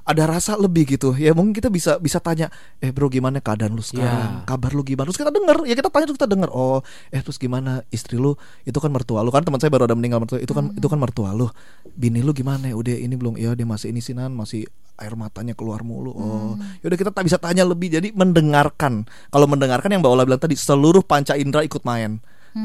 ada 0.02 0.22
rasa 0.26 0.58
lebih 0.58 0.98
gitu. 0.98 1.14
Ya 1.14 1.30
mungkin 1.32 1.54
kita 1.54 1.70
bisa 1.70 1.98
bisa 2.02 2.18
tanya 2.18 2.50
eh 2.82 2.90
bro 2.90 3.06
gimana 3.06 3.38
keadaan 3.38 3.78
lu 3.78 3.84
sekarang? 3.84 4.42
Iya. 4.42 4.48
kabar 4.50 4.70
lu 4.74 4.82
gimana? 4.82 5.06
Terus 5.10 5.20
kita 5.22 5.30
denger 5.30 5.56
ya 5.66 5.74
kita 5.78 5.88
tanya 5.90 6.06
terus 6.10 6.18
kita 6.18 6.30
denger 6.30 6.50
oh 6.50 6.82
eh 7.14 7.20
terus 7.22 7.38
gimana? 7.38 7.86
Istri 7.88 8.18
lu 8.18 8.34
itu 8.66 8.78
kan 8.82 8.90
mertua 8.90 9.22
lu. 9.22 9.30
Kan 9.30 9.46
teman 9.46 9.62
saya 9.62 9.70
baru 9.70 9.86
ada 9.86 9.94
meninggal 9.94 10.18
mertua 10.22 10.42
itu 10.42 10.50
kan 10.50 10.74
itu 10.74 10.86
kan 10.90 10.98
mertua 10.98 11.30
lu. 11.34 11.46
Bini 11.94 12.20
lu 12.20 12.34
gimana? 12.34 12.70
Udah 12.74 12.94
ini 12.94 13.14
belum 13.14 13.38
ya 13.38 13.54
dia 13.54 13.66
masih 13.66 13.94
ini 13.94 14.02
sih 14.02 14.12
Nan, 14.12 14.34
masih 14.34 14.66
air 15.00 15.14
matanya 15.14 15.54
keluar 15.54 15.86
mulu. 15.86 16.12
Oh 16.12 16.52
yaudah 16.82 16.98
kita 16.98 17.10
tak 17.14 17.24
bisa 17.26 17.38
tanya 17.38 17.62
lebih. 17.62 17.94
Jadi 17.94 18.10
mendengarkan 18.12 19.06
kalau 19.30 19.46
mendengarkan 19.46 19.88
yang 19.90 20.02
mbak 20.02 20.12
Ola 20.12 20.26
bilang 20.26 20.42
tadi 20.42 20.58
seluruh 20.58 21.06
panca 21.06 21.38
indera 21.38 21.62
ikut 21.62 21.82
main. 21.86 22.18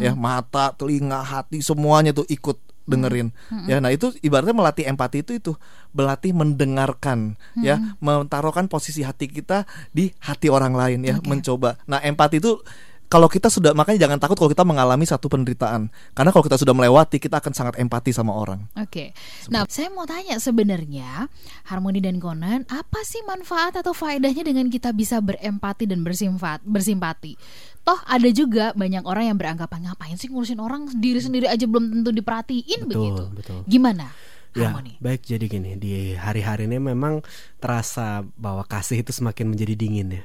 Ya 0.03 0.11
mata 0.11 0.75
telinga 0.75 1.23
hati 1.23 1.63
semuanya 1.63 2.11
tuh 2.11 2.27
ikut 2.27 2.59
dengerin. 2.87 3.35
Ya 3.67 3.83
nah 3.83 3.91
itu 3.91 4.15
ibaratnya 4.23 4.55
melatih 4.55 4.87
empati 4.87 5.21
itu 5.21 5.35
itu 5.35 5.53
berlatih 5.91 6.31
mendengarkan 6.31 7.35
ya 7.59 7.77
mentaruhkan 7.99 8.71
posisi 8.71 9.03
hati 9.03 9.27
kita 9.27 9.67
di 9.91 10.15
hati 10.23 10.47
orang 10.47 10.73
lain 10.73 11.03
ya 11.03 11.19
mencoba. 11.21 11.77
Nah 11.85 11.99
empati 12.01 12.39
itu 12.39 12.63
kalau 13.07 13.31
kita 13.31 13.47
sudah 13.47 13.71
makanya 13.71 14.07
jangan 14.07 14.19
takut 14.19 14.35
kalau 14.35 14.51
kita 14.51 14.67
mengalami 14.67 15.07
satu 15.07 15.31
penderitaan 15.31 15.91
karena 16.11 16.29
kalau 16.31 16.43
kita 16.43 16.59
sudah 16.59 16.75
melewati 16.75 17.17
kita 17.19 17.39
akan 17.39 17.51
sangat 17.55 17.79
empati 17.79 18.11
sama 18.11 18.35
orang 18.35 18.67
Oke. 18.77 19.11
Nah, 19.49 19.65
saya 19.67 19.89
mau 19.89 20.05
tanya 20.05 20.37
sebenarnya 20.37 21.27
Harmoni 21.67 21.99
dan 22.03 22.21
Conan, 22.21 22.63
apa 22.69 22.99
sih 23.03 23.19
manfaat 23.25 23.75
atau 23.79 23.91
faedahnya 23.91 24.45
dengan 24.45 24.69
kita 24.69 24.93
bisa 24.93 25.17
berempati 25.19 25.89
dan 25.89 26.05
bersimpat, 26.05 26.61
bersimpati? 26.63 27.35
Toh 27.81 27.99
ada 28.03 28.27
juga 28.29 28.75
banyak 28.75 29.03
orang 29.07 29.31
yang 29.33 29.37
beranggapan 29.39 29.87
ngapain 29.87 30.19
sih 30.19 30.27
ngurusin 30.27 30.59
orang 30.59 30.91
diri 30.99 31.23
sendiri 31.23 31.47
aja 31.47 31.63
belum 31.63 31.99
tentu 31.99 32.11
diperhatiin 32.11 32.85
Betul, 32.85 32.99
begitu. 32.99 33.23
betul. 33.31 33.59
Gimana? 33.65 34.11
Ya, 34.55 34.71
Harmoni. 34.71 34.97
baik 35.03 35.27
jadi 35.27 35.45
gini 35.49 35.75
di 35.77 36.15
hari-hari 36.15 36.65
ini 36.65 36.79
memang 36.81 37.21
terasa 37.61 38.25
bahwa 38.39 38.63
kasih 38.65 39.03
itu 39.03 39.11
semakin 39.13 39.53
menjadi 39.53 39.73
dingin 39.77 40.07
ya, 40.17 40.23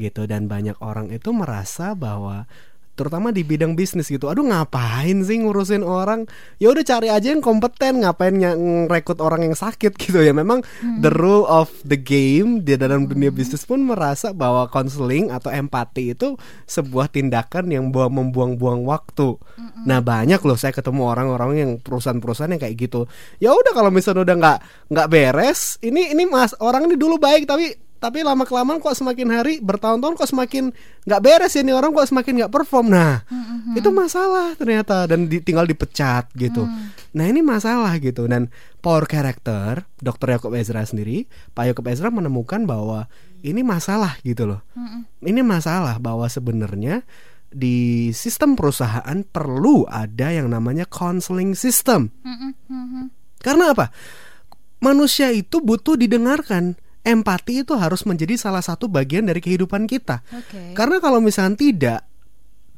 gitu 0.00 0.24
dan 0.24 0.48
banyak 0.48 0.78
orang 0.80 1.12
itu 1.12 1.28
merasa 1.34 1.92
bahwa 1.92 2.46
terutama 2.96 3.30
di 3.30 3.44
bidang 3.44 3.76
bisnis 3.76 4.08
gitu, 4.08 4.26
aduh 4.26 4.42
ngapain 4.42 5.20
sih 5.22 5.38
ngurusin 5.44 5.84
orang? 5.84 6.24
Ya 6.56 6.72
udah 6.72 6.82
cari 6.82 7.12
aja 7.12 7.30
yang 7.30 7.44
kompeten, 7.44 8.02
ngapain 8.02 8.34
ngerekrut 8.40 9.20
orang 9.20 9.46
yang 9.46 9.54
sakit 9.54 9.94
gitu 10.02 10.18
ya. 10.18 10.32
Memang 10.32 10.64
the 11.04 11.12
rule 11.12 11.44
of 11.46 11.70
the 11.84 12.00
game 12.00 12.64
di 12.64 12.74
dalam 12.74 13.06
dunia 13.06 13.28
bisnis 13.28 13.68
pun 13.68 13.84
merasa 13.84 14.32
bahwa 14.32 14.66
konseling 14.72 15.28
atau 15.28 15.52
empati 15.52 16.16
itu 16.16 16.34
sebuah 16.66 17.12
tindakan 17.12 17.68
yang 17.70 17.92
buang 17.92 18.10
membuang-buang 18.16 18.88
waktu. 18.88 19.36
Nah 19.84 20.00
banyak 20.00 20.40
loh 20.42 20.56
saya 20.56 20.72
ketemu 20.72 21.06
orang-orang 21.06 21.50
yang 21.54 21.70
perusahaan-perusahaan 21.78 22.56
yang 22.56 22.62
kayak 22.62 22.76
gitu. 22.80 23.04
Ya 23.38 23.52
udah 23.52 23.76
kalau 23.76 23.92
misalnya 23.92 24.24
udah 24.24 24.36
nggak 24.40 24.58
nggak 24.88 25.08
beres, 25.12 25.76
ini 25.84 26.16
ini 26.16 26.24
mas 26.24 26.56
orang 26.58 26.88
ini 26.88 26.96
dulu 26.96 27.20
baik 27.20 27.44
tapi 27.44 27.85
tapi 27.96 28.20
lama 28.20 28.44
kelamaan 28.44 28.78
kok 28.78 28.92
semakin 28.92 29.28
hari 29.30 29.54
bertahun-tahun 29.58 30.14
kok 30.14 30.28
semakin 30.28 30.70
nggak 31.02 31.20
beres 31.20 31.56
ini 31.56 31.72
orang 31.72 31.90
kok 31.90 32.06
semakin 32.06 32.44
nggak 32.44 32.52
perform. 32.52 32.92
Nah 32.92 33.24
itu 33.72 33.88
masalah 33.90 34.52
ternyata 34.54 35.04
dan 35.04 35.26
di- 35.26 35.40
tinggal 35.40 35.64
dipecat 35.64 36.28
gitu. 36.34 36.68
Nah 37.12 37.24
ini 37.24 37.40
masalah 37.40 37.96
gitu 37.98 38.24
dan 38.24 38.52
power 38.78 39.04
character 39.04 39.82
Dr. 39.98 40.36
Yakob 40.36 40.52
Ezra 40.54 40.84
sendiri, 40.84 41.24
Pak 41.50 41.72
Yakob 41.72 41.88
Ezra 41.88 42.08
menemukan 42.08 42.62
bahwa 42.64 43.08
ini 43.40 43.60
masalah 43.60 44.16
gitu 44.22 44.44
loh. 44.44 44.60
Ini 45.20 45.40
masalah 45.40 45.96
bahwa 45.96 46.28
sebenarnya 46.28 47.02
di 47.46 48.10
sistem 48.10 48.52
perusahaan 48.52 49.22
perlu 49.24 49.86
ada 49.86 50.28
yang 50.28 50.50
namanya 50.50 50.84
counseling 50.84 51.56
system. 51.56 52.12
Karena 53.38 53.72
apa? 53.72 53.88
Manusia 54.76 55.32
itu 55.32 55.64
butuh 55.64 55.96
didengarkan. 55.96 56.76
Empati 57.06 57.62
itu 57.62 57.78
harus 57.78 58.02
menjadi 58.02 58.34
salah 58.34 58.66
satu 58.66 58.90
bagian 58.90 59.30
dari 59.30 59.38
kehidupan 59.38 59.86
kita. 59.86 60.26
Oke. 60.34 60.74
Karena 60.74 60.98
kalau 60.98 61.22
misalnya 61.22 61.54
tidak, 61.54 62.00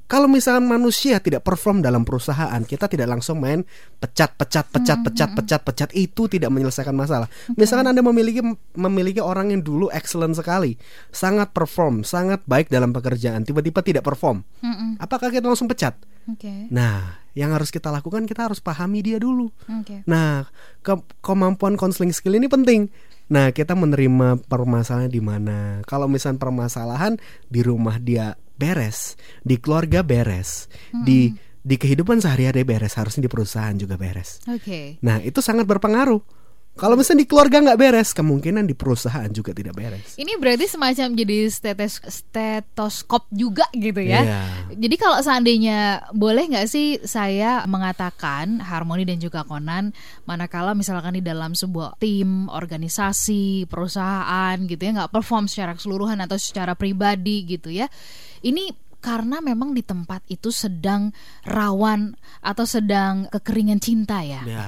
kalau 0.08 0.24
misalnya 0.24 0.64
manusia 0.64 1.20
tidak 1.20 1.44
perform 1.44 1.84
dalam 1.84 2.00
perusahaan, 2.04 2.60
kita 2.64 2.88
tidak 2.88 3.12
langsung 3.12 3.44
main 3.44 3.60
pecat, 4.00 4.36
pecat, 4.40 4.64
pecat, 4.68 5.04
pecat, 5.04 5.30
pecat, 5.36 5.60
pecat 5.60 5.90
itu 5.92 6.28
tidak 6.32 6.48
menyelesaikan 6.48 6.96
masalah. 6.96 7.28
Misalkan 7.56 7.92
anda 7.92 8.00
memiliki 8.00 8.40
memiliki 8.72 9.20
orang 9.20 9.52
yang 9.52 9.60
dulu 9.60 9.92
excellent 9.92 10.32
sekali, 10.32 10.80
sangat 11.12 11.52
perform, 11.52 12.08
sangat 12.08 12.40
baik 12.48 12.72
dalam 12.72 12.92
pekerjaan, 12.92 13.44
tiba-tiba 13.44 13.84
tidak 13.84 14.04
perform, 14.04 14.44
Mm-mm. 14.64 14.96
apakah 14.96 15.28
kita 15.28 15.44
langsung 15.44 15.68
pecat? 15.68 15.96
Oke. 16.28 16.68
Nah, 16.72 17.20
yang 17.36 17.52
harus 17.52 17.68
kita 17.68 17.92
lakukan 17.92 18.24
kita 18.24 18.48
harus 18.48 18.64
pahami 18.64 19.04
dia 19.04 19.20
dulu. 19.20 19.52
Oke. 19.80 20.04
Nah, 20.08 20.48
ke- 20.80 21.04
kemampuan 21.20 21.76
counseling 21.76 22.16
skill 22.16 22.36
ini 22.36 22.48
penting. 22.48 22.88
Nah, 23.28 23.52
kita 23.52 23.76
menerima 23.76 24.40
permasalahan 24.48 25.12
di 25.12 25.20
mana. 25.20 25.84
Kalau 25.84 26.08
misalnya 26.08 26.40
permasalahan 26.40 27.20
di 27.48 27.60
rumah 27.60 28.00
dia 28.00 28.36
beres, 28.56 29.20
di 29.44 29.60
keluarga 29.60 30.00
beres, 30.00 30.66
di 30.92 31.32
di 31.58 31.76
kehidupan 31.76 32.24
sehari-hari 32.24 32.64
beres, 32.64 32.96
harusnya 32.96 33.28
di 33.28 33.30
perusahaan 33.30 33.76
juga 33.76 34.00
beres. 34.00 34.40
Oke. 34.48 34.96
Nah, 35.04 35.20
itu 35.20 35.44
sangat 35.44 35.68
berpengaruh. 35.68 36.37
Kalau 36.78 36.94
misalnya 36.94 37.26
di 37.26 37.28
keluarga 37.28 37.58
nggak 37.58 37.78
beres, 37.78 38.14
kemungkinan 38.14 38.64
di 38.70 38.78
perusahaan 38.78 39.26
juga 39.34 39.50
tidak 39.50 39.74
beres. 39.74 40.14
Ini 40.14 40.38
berarti 40.38 40.70
semacam 40.70 41.06
jadi 41.18 41.36
stetes, 41.50 41.98
stetoskop 42.06 43.26
juga 43.34 43.66
gitu 43.74 43.98
ya. 43.98 44.22
Iya. 44.22 44.42
Jadi 44.78 44.96
kalau 44.96 45.18
seandainya 45.18 46.06
boleh 46.14 46.46
nggak 46.54 46.70
sih 46.70 47.02
saya 47.02 47.66
mengatakan 47.66 48.62
Harmoni 48.62 49.02
dan 49.02 49.18
juga 49.18 49.42
Conan 49.42 49.90
manakala 50.22 50.78
misalkan 50.78 51.18
di 51.18 51.22
dalam 51.26 51.58
sebuah 51.58 51.98
tim, 51.98 52.46
organisasi, 52.46 53.66
perusahaan 53.66 54.54
gitu 54.62 54.78
ya 54.78 55.02
nggak 55.02 55.10
perform 55.10 55.50
secara 55.50 55.74
keseluruhan 55.74 56.22
atau 56.22 56.38
secara 56.38 56.78
pribadi 56.78 57.42
gitu 57.42 57.74
ya. 57.74 57.90
Ini 58.38 58.87
karena 58.98 59.38
memang 59.38 59.70
di 59.70 59.80
tempat 59.80 60.26
itu 60.26 60.50
sedang 60.50 61.14
rawan 61.42 62.12
atau 62.40 62.64
sedang 62.64 63.26
kekeringan 63.28 63.78
cinta 63.78 64.20
ya. 64.20 64.42
Ya. 64.42 64.62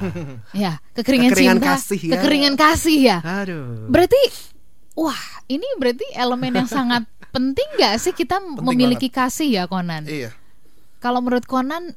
Ya, 0.53 0.73
kekeringan, 0.93 1.31
Kekeringan 1.31 1.59
cinta, 1.59 1.71
kasih 1.75 2.01
ya. 2.01 2.13
kekeringan 2.15 2.55
kasih 2.55 2.99
ya. 3.01 3.19
Aduh. 3.21 3.87
Berarti 3.87 4.21
wah, 4.93 5.19
ini 5.47 5.67
berarti 5.77 6.07
elemen 6.13 6.53
yang 6.55 6.69
sangat 6.69 7.03
penting 7.35 7.67
nggak 7.75 7.95
sih 7.97 8.13
kita 8.13 8.39
memiliki 8.41 9.07
kasih 9.07 9.51
ya 9.53 9.65
Conan? 9.65 10.03
iya 10.05 10.31
Kalau 10.99 11.19
menurut 11.19 11.45
Conan 11.45 11.91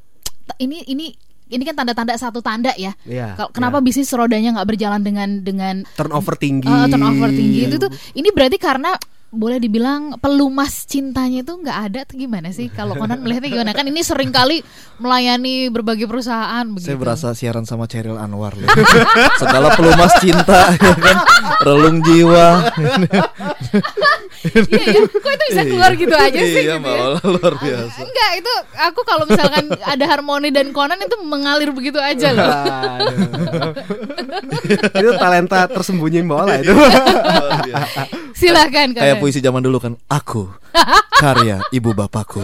t- 0.43 0.57
ini 0.57 0.81
ini 0.85 1.13
ini 1.45 1.61
kan 1.61 1.75
tanda-tanda 1.75 2.15
satu 2.15 2.39
tanda 2.39 2.73
ya. 2.73 2.97
Iya, 3.03 3.35
Kalau- 3.35 3.51
Kenapa 3.51 3.77
iya. 3.77 3.85
bisnis 3.85 4.09
rodanya 4.09 4.57
nggak 4.57 4.67
berjalan 4.67 5.01
dengan 5.01 5.29
dengan 5.39 5.75
turnover 5.93 6.33
tinggi. 6.35 6.65
eh, 6.65 6.87
turnover 6.87 7.29
tinggi 7.29 7.59
itu 7.63 7.77
tuh 7.77 7.89
ini 8.11 8.29
berarti 8.29 8.57
karena 8.57 8.97
boleh 9.33 9.57
dibilang 9.57 10.21
pelumas 10.21 10.85
cintanya 10.85 11.41
itu 11.41 11.57
nggak 11.57 11.77
ada 11.89 11.99
tuh 12.05 12.21
gimana 12.21 12.53
sih 12.53 12.69
kalau 12.69 12.93
Conan 12.93 13.17
melihatnya 13.17 13.49
gimana 13.49 13.71
kan 13.73 13.89
ini 13.89 14.05
sering 14.05 14.29
kali 14.29 14.61
melayani 15.01 15.73
berbagai 15.73 16.05
perusahaan 16.05 16.61
begitu. 16.69 16.93
Saya 16.93 16.97
berasa 17.01 17.33
siaran 17.33 17.65
sama 17.65 17.89
Cheryl 17.89 18.21
Anwar 18.21 18.53
loh. 18.53 18.69
Segala 19.41 19.73
pelumas 19.73 20.13
cinta 20.21 20.69
ya 20.77 20.93
kan, 20.93 21.17
relung 21.65 22.05
jiwa. 22.05 22.69
Iya, 24.53 24.83
iya. 24.85 25.01
Kok 25.07 25.31
itu 25.33 25.43
bisa 25.49 25.63
keluar 25.65 25.91
gitu 25.97 26.13
aja 26.13 26.39
sih 26.39 26.61
Iya, 26.61 26.77
gitu 26.77 26.83
Mbak 26.85 26.93
ya? 26.93 27.07
Luar 27.25 27.53
biasa. 27.57 27.97
Enggak, 28.05 28.31
itu 28.37 28.53
aku 28.77 29.01
kalau 29.01 29.25
misalkan 29.25 29.65
ada 29.81 30.05
harmoni 30.05 30.53
dan 30.53 30.69
Conan 30.69 31.01
itu 31.01 31.17
mengalir 31.25 31.73
begitu 31.73 31.97
aja 31.97 32.29
loh. 32.37 32.53
Itu 34.93 35.11
talenta 35.17 35.65
tersembunyi 35.65 36.21
bola 36.21 36.61
itu. 36.61 36.69
Luar. 38.33 38.39
Silakan 38.41 38.87
Kayak 38.97 39.15
Conan. 39.15 39.21
puisi 39.21 39.39
zaman 39.39 39.61
dulu 39.61 39.77
kan, 39.77 39.93
aku 40.09 40.49
karya 41.23 41.61
ibu 41.69 41.93
bapakku. 41.93 42.41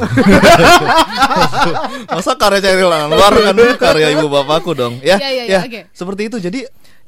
Masa 2.15 2.37
karya 2.37 2.61
Cheryl 2.61 2.93
Anwar 2.93 3.33
kan 3.33 3.57
karya 3.75 4.13
ibu 4.13 4.29
bapakku 4.29 4.77
dong, 4.77 5.01
ya. 5.01 5.17
Iya, 5.17 5.29
iya, 5.29 5.43
iya, 5.49 5.59
ya, 5.59 5.67
oke. 5.67 5.81
Seperti 5.91 6.21
itu. 6.29 6.37
Jadi 6.39 6.59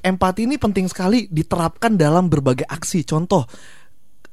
empati 0.01 0.50
ini 0.50 0.57
penting 0.57 0.89
sekali 0.89 1.29
diterapkan 1.29 1.93
dalam 1.95 2.27
berbagai 2.27 2.65
aksi. 2.65 3.05
Contoh 3.05 3.45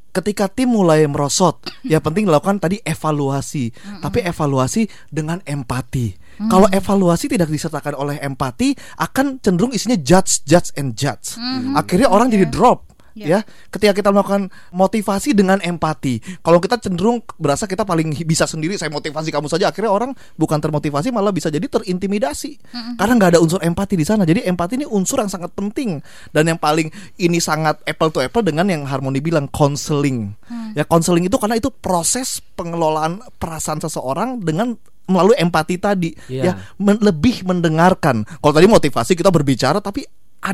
ketika 0.09 0.49
tim 0.51 0.73
mulai 0.75 1.05
merosot, 1.07 1.63
ya 1.87 2.01
penting 2.03 2.27
dilakukan 2.27 2.59
tadi 2.59 2.81
evaluasi. 2.83 3.71
Tapi 4.03 4.25
evaluasi 4.25 4.89
dengan 5.13 5.39
empati. 5.45 6.11
Mm. 6.39 6.49
Kalau 6.51 6.67
evaluasi 6.71 7.27
tidak 7.31 7.53
disertakan 7.53 7.95
oleh 7.95 8.17
empati, 8.19 8.75
akan 8.99 9.39
cenderung 9.39 9.71
isinya 9.71 9.99
judge, 10.01 10.43
judge, 10.43 10.75
and 10.75 10.97
judge. 10.99 11.39
Akhirnya 11.77 12.11
orang 12.11 12.33
jadi 12.33 12.49
drop. 12.49 12.88
Ya. 13.19 13.27
Ya, 13.27 13.41
ketika 13.69 13.93
kita 13.93 14.09
melakukan 14.15 14.47
motivasi 14.71 15.35
dengan 15.35 15.59
empati, 15.59 16.23
kalau 16.39 16.63
kita 16.63 16.79
cenderung 16.79 17.19
berasa 17.35 17.67
kita 17.67 17.83
paling 17.83 18.15
bisa 18.23 18.47
sendiri, 18.47 18.79
saya 18.79 18.89
motivasi 18.89 19.35
kamu 19.35 19.51
saja, 19.51 19.69
akhirnya 19.69 19.91
orang 19.91 20.15
bukan 20.35 20.63
termotivasi 20.63 21.11
malah 21.11 21.35
bisa 21.35 21.51
jadi 21.51 21.67
terintimidasi 21.67 22.63
karena 22.95 23.13
nggak 23.19 23.31
ada 23.35 23.41
unsur 23.43 23.59
empati 23.59 23.99
di 23.99 24.07
sana. 24.07 24.23
Jadi 24.23 24.47
empati 24.47 24.79
ini 24.79 24.87
unsur 24.87 25.19
yang 25.19 25.29
sangat 25.29 25.51
penting 25.53 25.99
dan 26.31 26.47
yang 26.47 26.59
paling 26.63 26.87
ini 27.19 27.43
sangat 27.43 27.83
apple 27.83 28.15
to 28.15 28.23
apple 28.23 28.47
dengan 28.47 28.71
yang 28.71 28.87
Harmoni 28.87 29.19
bilang 29.19 29.51
counseling. 29.51 30.31
Ya 30.73 30.87
counseling 30.87 31.27
itu 31.27 31.35
karena 31.37 31.59
itu 31.59 31.75
proses 31.75 32.39
pengelolaan 32.55 33.19
perasaan 33.37 33.83
seseorang 33.83 34.39
dengan 34.39 34.79
melalui 35.09 35.41
empati 35.41 35.81
tadi, 35.81 36.13
Iya. 36.29 36.43
ya 36.45 36.53
men- 36.77 37.01
lebih 37.01 37.41
mendengarkan. 37.49 38.29
Kalau 38.29 38.53
tadi 38.53 38.69
motivasi 38.69 39.17
kita 39.17 39.33
berbicara, 39.33 39.81
tapi 39.81 40.05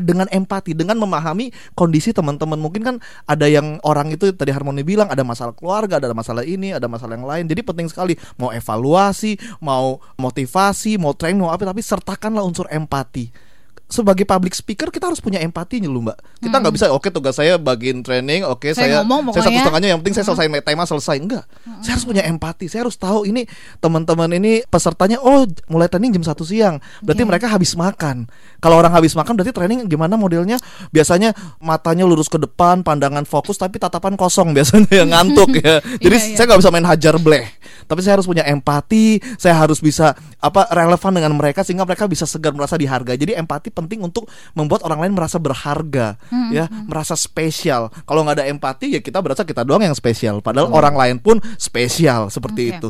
dengan 0.01 0.27
empati, 0.29 0.73
dengan 0.73 0.97
memahami 0.97 1.53
kondisi 1.77 2.11
teman-teman. 2.11 2.57
Mungkin 2.57 2.81
kan 2.81 2.95
ada 3.29 3.45
yang 3.45 3.77
orang 3.85 4.11
itu 4.11 4.33
tadi 4.33 4.49
Harmoni 4.51 4.81
bilang 4.81 5.07
ada 5.07 5.21
masalah 5.21 5.53
keluarga, 5.53 6.01
ada 6.01 6.11
masalah 6.11 6.41
ini, 6.41 6.73
ada 6.73 6.89
masalah 6.89 7.15
yang 7.15 7.27
lain. 7.27 7.45
Jadi 7.45 7.61
penting 7.61 7.87
sekali 7.87 8.17
mau 8.35 8.49
evaluasi, 8.49 9.37
mau 9.61 10.01
motivasi, 10.17 10.97
mau 10.97 11.13
training, 11.13 11.45
mau 11.45 11.53
apa, 11.53 11.63
tapi 11.69 11.85
sertakanlah 11.85 12.43
unsur 12.43 12.65
empati. 12.67 13.44
Sebagai 13.85 14.25
public 14.25 14.57
speaker 14.57 14.89
kita 14.89 15.07
harus 15.07 15.21
punya 15.21 15.37
empati 15.39 15.77
nih 15.79 15.87
lu 15.87 16.01
mbak. 16.01 16.17
Kita 16.41 16.57
nggak 16.57 16.73
bisa 16.73 16.85
oke 16.89 17.07
tugas 17.13 17.37
saya 17.37 17.55
bagiin 17.61 18.01
training, 18.01 18.43
oke 18.43 18.65
Hmm. 18.65 18.73
Saya 18.73 18.85
saya 18.85 19.07
ngomong 19.07 19.33
saya 19.37 19.45
satu 19.45 19.57
setengahnya 19.61 19.89
yang 19.93 19.99
penting 20.01 20.15
saya 20.17 20.25
selesai 20.33 20.47
tema 20.65 20.83
selesai 20.89 21.15
enggak. 21.21 21.45
Saya 21.85 21.93
harus 21.95 22.05
punya 22.09 22.23
empati. 22.25 22.65
Saya 22.65 22.89
harus 22.89 22.97
tahu 22.97 23.29
ini 23.29 23.45
teman-teman 23.77 24.29
ini 24.33 24.65
pesertanya 24.65 25.21
oh 25.21 25.45
mulai 25.69 25.85
training 25.85 26.17
jam 26.17 26.25
satu 26.25 26.41
siang. 26.41 26.81
Berarti 27.05 27.23
Oke. 27.23 27.29
mereka 27.29 27.45
habis 27.47 27.77
makan. 27.77 28.25
Kalau 28.57 28.75
orang 28.81 28.89
habis 28.97 29.13
makan 29.13 29.37
berarti 29.37 29.53
training 29.53 29.85
gimana 29.85 30.17
modelnya? 30.17 30.57
Biasanya 30.89 31.37
matanya 31.61 32.09
lurus 32.09 32.25
ke 32.25 32.41
depan, 32.41 32.81
pandangan 32.81 33.23
fokus 33.29 33.61
tapi 33.61 33.77
tatapan 33.77 34.17
kosong 34.17 34.51
biasanya 34.57 35.05
yang 35.05 35.09
ngantuk 35.13 35.61
ya. 35.61 35.79
Jadi 36.03 36.15
Iya, 36.15 36.31
iya. 36.31 36.37
saya 36.39 36.45
nggak 36.49 36.59
bisa 36.63 36.71
main 36.73 36.87
hajar 36.87 37.15
bleh. 37.21 37.45
Tapi 37.85 37.99
saya 38.01 38.17
harus 38.17 38.25
punya 38.25 38.41
empati, 38.49 39.21
saya 39.37 39.53
harus 39.61 39.77
bisa 39.77 40.17
apa 40.41 40.65
relevan 40.73 41.11
dengan 41.13 41.37
mereka 41.37 41.61
sehingga 41.61 41.85
mereka 41.85 42.09
bisa 42.09 42.25
segar 42.25 42.55
merasa 42.55 42.79
dihargai. 42.79 43.13
Jadi 43.19 43.37
empati 43.37 43.69
penting 43.75 43.99
untuk 43.99 44.31
membuat 44.55 44.87
orang 44.87 45.03
lain 45.03 45.13
merasa 45.13 45.37
berharga, 45.37 46.15
Hmm, 46.31 46.49
ya, 46.55 46.71
merasa 46.87 47.13
spesial. 47.19 47.91
Kalau 48.07 48.23
nggak 48.23 48.41
ada 48.41 48.45
empati 48.47 48.95
ya 48.95 49.01
kita 49.03 49.19
berasa 49.19 49.43
kita 49.43 49.67
doang 49.67 49.83
yang 49.83 49.97
spesial, 49.97 50.39
padahal 50.39 50.71
orang 50.71 50.95
lain 50.95 51.17
pun 51.19 51.43
spesial 51.59 52.31
seperti 52.31 52.71
Oke. 52.71 52.75
itu. 52.79 52.89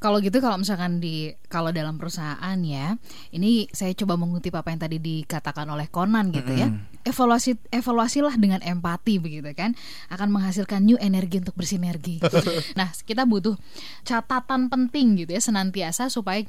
Kalau 0.00 0.16
gitu 0.24 0.40
kalau 0.40 0.56
misalkan 0.56 0.96
di 0.96 1.28
kalau 1.52 1.76
dalam 1.76 2.00
perusahaan 2.00 2.56
ya, 2.64 2.96
ini 3.36 3.68
saya 3.68 3.92
coba 3.92 4.16
mengutip 4.16 4.56
apa 4.56 4.72
yang 4.72 4.80
tadi 4.80 4.96
dikatakan 4.96 5.68
oleh 5.68 5.92
Conan 5.92 6.32
gitu 6.32 6.56
ya. 6.56 6.72
Evaluasi 7.04 7.60
evaluasilah 7.68 8.32
dengan 8.40 8.64
empati 8.64 9.20
begitu 9.20 9.52
kan, 9.52 9.76
akan 10.08 10.32
menghasilkan 10.32 10.88
new 10.88 10.96
energi 10.96 11.44
untuk 11.44 11.52
bersinergi. 11.52 12.16
nah, 12.80 12.88
kita 13.04 13.28
butuh 13.28 13.60
catatan 14.08 14.72
penting 14.72 15.20
gitu 15.20 15.36
ya 15.36 15.42
senantiasa 15.44 16.08
supaya 16.08 16.48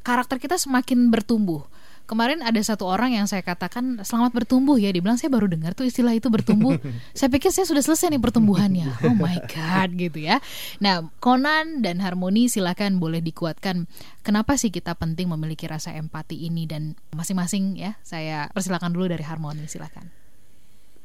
karakter 0.00 0.40
kita 0.40 0.56
semakin 0.56 1.12
bertumbuh. 1.12 1.68
Kemarin 2.06 2.38
ada 2.38 2.62
satu 2.62 2.86
orang 2.86 3.18
yang 3.18 3.26
saya 3.26 3.42
katakan 3.42 3.98
selamat 4.06 4.30
bertumbuh 4.30 4.78
ya, 4.78 4.94
dibilang 4.94 5.18
saya 5.18 5.26
baru 5.26 5.50
dengar 5.50 5.74
tuh 5.74 5.90
istilah 5.90 6.14
itu 6.14 6.30
bertumbuh. 6.30 6.78
saya 7.18 7.26
pikir 7.26 7.50
saya 7.50 7.66
sudah 7.66 7.82
selesai 7.82 8.14
nih 8.14 8.22
pertumbuhannya. 8.22 9.02
Oh 9.02 9.18
my 9.18 9.42
god 9.54 9.90
gitu 9.98 10.22
ya. 10.22 10.38
Nah, 10.78 11.10
Conan 11.18 11.82
dan 11.82 11.98
Harmoni 11.98 12.46
silakan 12.46 13.02
boleh 13.02 13.18
dikuatkan. 13.18 13.90
Kenapa 14.22 14.54
sih 14.54 14.70
kita 14.70 14.94
penting 14.94 15.26
memiliki 15.26 15.66
rasa 15.66 15.98
empati 15.98 16.46
ini 16.46 16.70
dan 16.70 16.94
masing-masing 17.10 17.74
ya. 17.74 17.98
Saya 18.06 18.54
persilakan 18.54 18.94
dulu 18.94 19.10
dari 19.10 19.26
Harmoni 19.26 19.66
silakan. 19.66 20.06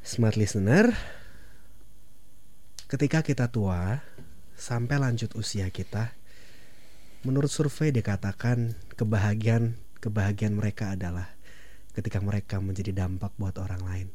Smart 0.06 0.38
listener, 0.38 0.94
ketika 2.86 3.26
kita 3.26 3.50
tua 3.50 4.06
sampai 4.54 5.02
lanjut 5.02 5.34
usia 5.34 5.66
kita, 5.74 6.14
menurut 7.26 7.50
survei 7.50 7.90
dikatakan 7.90 8.78
kebahagiaan 8.94 9.81
kebahagiaan 10.02 10.58
mereka 10.58 10.98
adalah 10.98 11.30
ketika 11.94 12.18
mereka 12.18 12.58
menjadi 12.58 12.90
dampak 13.06 13.30
buat 13.38 13.56
orang 13.62 13.82
lain. 13.86 14.08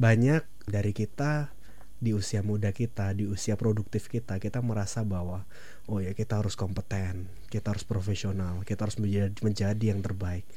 Banyak 0.00 0.48
dari 0.64 0.96
kita 0.96 1.52
di 2.00 2.16
usia 2.16 2.40
muda 2.40 2.72
kita, 2.72 3.12
di 3.12 3.28
usia 3.28 3.60
produktif 3.60 4.08
kita, 4.08 4.40
kita 4.40 4.64
merasa 4.64 5.04
bahwa 5.04 5.44
oh 5.84 6.00
ya 6.00 6.16
kita 6.16 6.40
harus 6.40 6.56
kompeten, 6.56 7.28
kita 7.52 7.76
harus 7.76 7.84
profesional, 7.84 8.64
kita 8.64 8.88
harus 8.88 8.96
menjadi, 8.96 9.36
menjadi 9.44 9.84
yang 9.92 10.00
terbaik. 10.00 10.48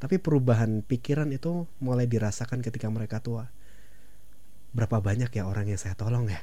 Tapi 0.00 0.16
perubahan 0.16 0.80
pikiran 0.80 1.28
itu 1.36 1.68
mulai 1.84 2.08
dirasakan 2.08 2.64
ketika 2.64 2.88
mereka 2.88 3.20
tua. 3.20 3.52
Berapa 4.72 5.04
banyak 5.04 5.28
ya 5.28 5.44
orang 5.44 5.68
yang 5.68 5.80
saya 5.80 5.92
tolong 5.92 6.32
ya? 6.32 6.40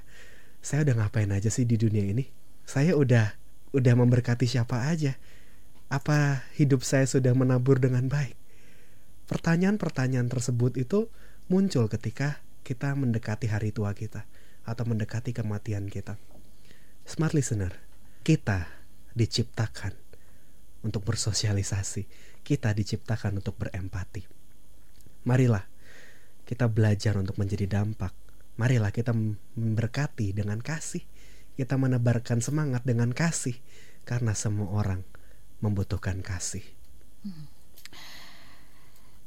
Saya 0.62 0.85
udah 0.85 1.05
ngapain 1.05 1.29
aja 1.33 1.50
sih 1.50 1.65
di 1.65 1.77
dunia 1.77 2.05
ini? 2.05 2.29
Saya 2.69 2.93
udah 2.93 3.33
udah 3.73 3.93
memberkati 3.97 4.45
siapa 4.45 4.85
aja? 4.85 5.17
Apa 5.93 6.50
hidup 6.57 6.81
saya 6.81 7.05
sudah 7.05 7.38
menabur 7.38 7.77
dengan 7.77 8.09
baik? 8.09 8.33
Pertanyaan-pertanyaan 9.29 10.25
tersebut 10.25 10.73
itu 10.81 11.13
muncul 11.53 11.85
ketika 11.85 12.41
kita 12.65 12.97
mendekati 12.97 13.45
hari 13.45 13.69
tua 13.69 13.93
kita 13.93 14.25
atau 14.65 14.89
mendekati 14.89 15.38
kematian 15.38 15.85
kita. 15.85 16.17
Smart 17.05 17.38
listener, 17.38 17.77
kita 18.25 18.65
diciptakan 19.13 19.93
untuk 20.81 21.05
bersosialisasi. 21.05 22.09
Kita 22.41 22.73
diciptakan 22.73 23.38
untuk 23.38 23.62
berempati. 23.62 24.25
Marilah 25.29 25.62
kita 26.50 26.73
belajar 26.73 27.21
untuk 27.21 27.38
menjadi 27.38 27.69
dampak. 27.69 28.17
Marilah 28.57 28.89
kita 28.89 29.13
memberkati 29.13 30.33
dengan 30.33 30.57
kasih. 30.57 31.05
Kita 31.53 31.77
menebarkan 31.77 32.41
semangat 32.41 32.82
dengan 32.82 33.13
kasih 33.13 33.62
karena 34.10 34.34
semua 34.34 34.73
orang 34.73 35.12
membutuhkan 35.63 36.19
kasih. 36.19 36.67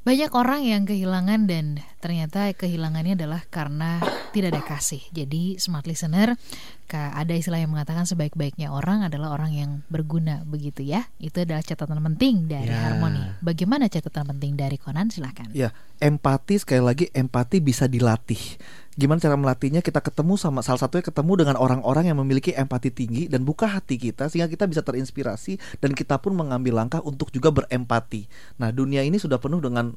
Banyak 0.05 0.31
orang 0.37 0.63
yang 0.63 0.83
kehilangan 0.85 1.49
dan 1.49 1.81
ternyata 2.07 2.55
kehilangannya 2.55 3.19
adalah 3.19 3.43
karena 3.51 3.99
tidak 4.31 4.55
ada 4.55 4.63
kasih. 4.63 5.03
Jadi 5.11 5.59
smart 5.59 5.91
listener, 5.91 6.39
ada 6.95 7.35
istilah 7.35 7.59
yang 7.59 7.75
mengatakan 7.75 8.07
sebaik-baiknya 8.07 8.71
orang 8.71 9.03
adalah 9.03 9.35
orang 9.35 9.51
yang 9.51 9.71
berguna 9.91 10.47
begitu 10.47 10.87
ya. 10.87 11.11
Itu 11.19 11.43
adalah 11.43 11.67
catatan 11.67 11.99
penting 11.99 12.47
dari 12.47 12.71
Ya. 12.71 12.95
Harmoni. 12.95 13.43
Bagaimana 13.43 13.91
catatan 13.91 14.23
penting 14.39 14.55
dari 14.55 14.79
Conan? 14.79 15.11
Silakan. 15.11 15.51
Ya, 15.51 15.75
empati 15.99 16.63
sekali 16.63 16.87
lagi 16.87 17.11
empati 17.11 17.59
bisa 17.59 17.91
dilatih. 17.91 18.39
Gimana 18.95 19.19
cara 19.19 19.35
melatihnya? 19.35 19.83
Kita 19.83 19.99
ketemu 19.99 20.39
sama 20.39 20.63
salah 20.63 20.79
satunya 20.79 21.03
ketemu 21.03 21.43
dengan 21.43 21.59
orang-orang 21.59 22.09
yang 22.09 22.23
memiliki 22.23 22.55
empati 22.55 22.95
tinggi 22.95 23.27
dan 23.27 23.43
buka 23.43 23.67
hati 23.67 23.99
kita 23.99 24.31
sehingga 24.31 24.47
kita 24.47 24.71
bisa 24.71 24.87
terinspirasi 24.87 25.83
dan 25.83 25.91
kita 25.91 26.23
pun 26.23 26.39
mengambil 26.39 26.79
langkah 26.79 27.03
untuk 27.03 27.35
juga 27.35 27.51
berempati. 27.51 28.31
Nah, 28.63 28.71
dunia 28.71 29.03
ini 29.03 29.19
sudah 29.19 29.43
penuh 29.43 29.59
dengan 29.59 29.91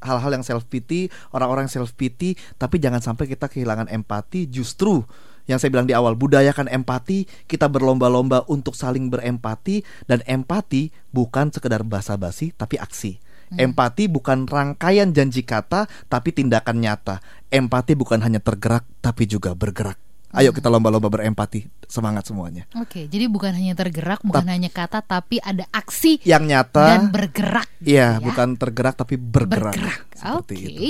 hal-hal 0.00 0.32
yang 0.34 0.44
self 0.44 0.66
pity, 0.66 1.12
orang-orang 1.32 1.68
self 1.70 1.94
pity, 1.94 2.34
tapi 2.56 2.80
jangan 2.80 3.00
sampai 3.00 3.28
kita 3.28 3.46
kehilangan 3.46 3.88
empati. 3.92 4.48
Justru 4.48 5.04
yang 5.46 5.56
saya 5.58 5.70
bilang 5.72 5.88
di 5.88 5.94
awal, 5.96 6.14
budayakan 6.18 6.68
empati, 6.70 7.28
kita 7.46 7.66
berlomba-lomba 7.70 8.44
untuk 8.50 8.76
saling 8.76 9.08
berempati 9.08 9.82
dan 10.06 10.20
empati 10.26 10.90
bukan 11.10 11.50
sekedar 11.54 11.86
basa-basi 11.86 12.52
tapi 12.54 12.76
aksi. 12.78 13.18
Empati 13.50 14.06
bukan 14.06 14.46
rangkaian 14.46 15.10
janji 15.10 15.42
kata 15.42 15.90
tapi 16.06 16.30
tindakan 16.30 16.78
nyata. 16.78 17.18
Empati 17.50 17.98
bukan 17.98 18.22
hanya 18.22 18.38
tergerak 18.38 18.86
tapi 19.02 19.26
juga 19.26 19.58
bergerak. 19.58 20.09
Ayo 20.30 20.54
kita 20.54 20.70
lomba-lomba 20.70 21.10
berempati. 21.10 21.66
Semangat 21.90 22.30
semuanya. 22.30 22.70
Oke, 22.78 23.10
jadi 23.10 23.26
bukan 23.26 23.50
hanya 23.50 23.74
tergerak, 23.74 24.22
bukan 24.22 24.46
hanya 24.46 24.70
kata, 24.70 25.02
tapi 25.02 25.42
ada 25.42 25.66
aksi 25.74 26.22
Yang 26.22 26.44
nyata 26.54 26.84
dan 26.86 27.02
bergerak. 27.10 27.66
Iya, 27.82 28.18
ya. 28.18 28.22
bukan 28.22 28.54
tergerak 28.54 28.94
tapi 28.94 29.18
bergerak. 29.18 29.74
bergerak. 29.74 30.00
Seperti 30.14 30.54
Oke. 30.54 30.66
itu. 30.70 30.82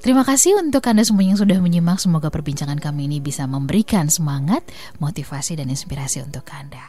Terima 0.00 0.22
kasih 0.22 0.56
untuk 0.56 0.86
Anda 0.88 1.04
semua 1.04 1.26
yang 1.26 1.36
sudah 1.36 1.58
menyimak. 1.60 2.00
Semoga 2.00 2.32
perbincangan 2.32 2.80
kami 2.80 3.10
ini 3.10 3.18
bisa 3.20 3.44
memberikan 3.44 4.08
semangat, 4.08 4.64
motivasi, 5.02 5.58
dan 5.58 5.68
inspirasi 5.68 6.24
untuk 6.24 6.46
Anda. 6.48 6.88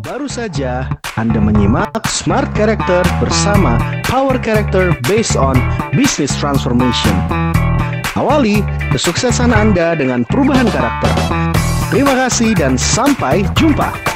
Baru 0.00 0.30
saja 0.30 0.86
Anda 1.18 1.42
menyimak 1.42 2.06
Smart 2.06 2.50
Character 2.54 3.02
bersama 3.18 3.76
Power 4.06 4.38
Character 4.40 4.94
based 5.06 5.34
on 5.34 5.58
Business 5.92 6.32
Transformation. 6.38 7.14
Awali 8.20 8.60
kesuksesan 8.92 9.48
Anda 9.48 9.96
dengan 9.96 10.28
perubahan 10.28 10.68
karakter. 10.68 11.08
Terima 11.88 12.12
kasih 12.12 12.52
dan 12.52 12.76
sampai 12.76 13.48
jumpa. 13.56 14.09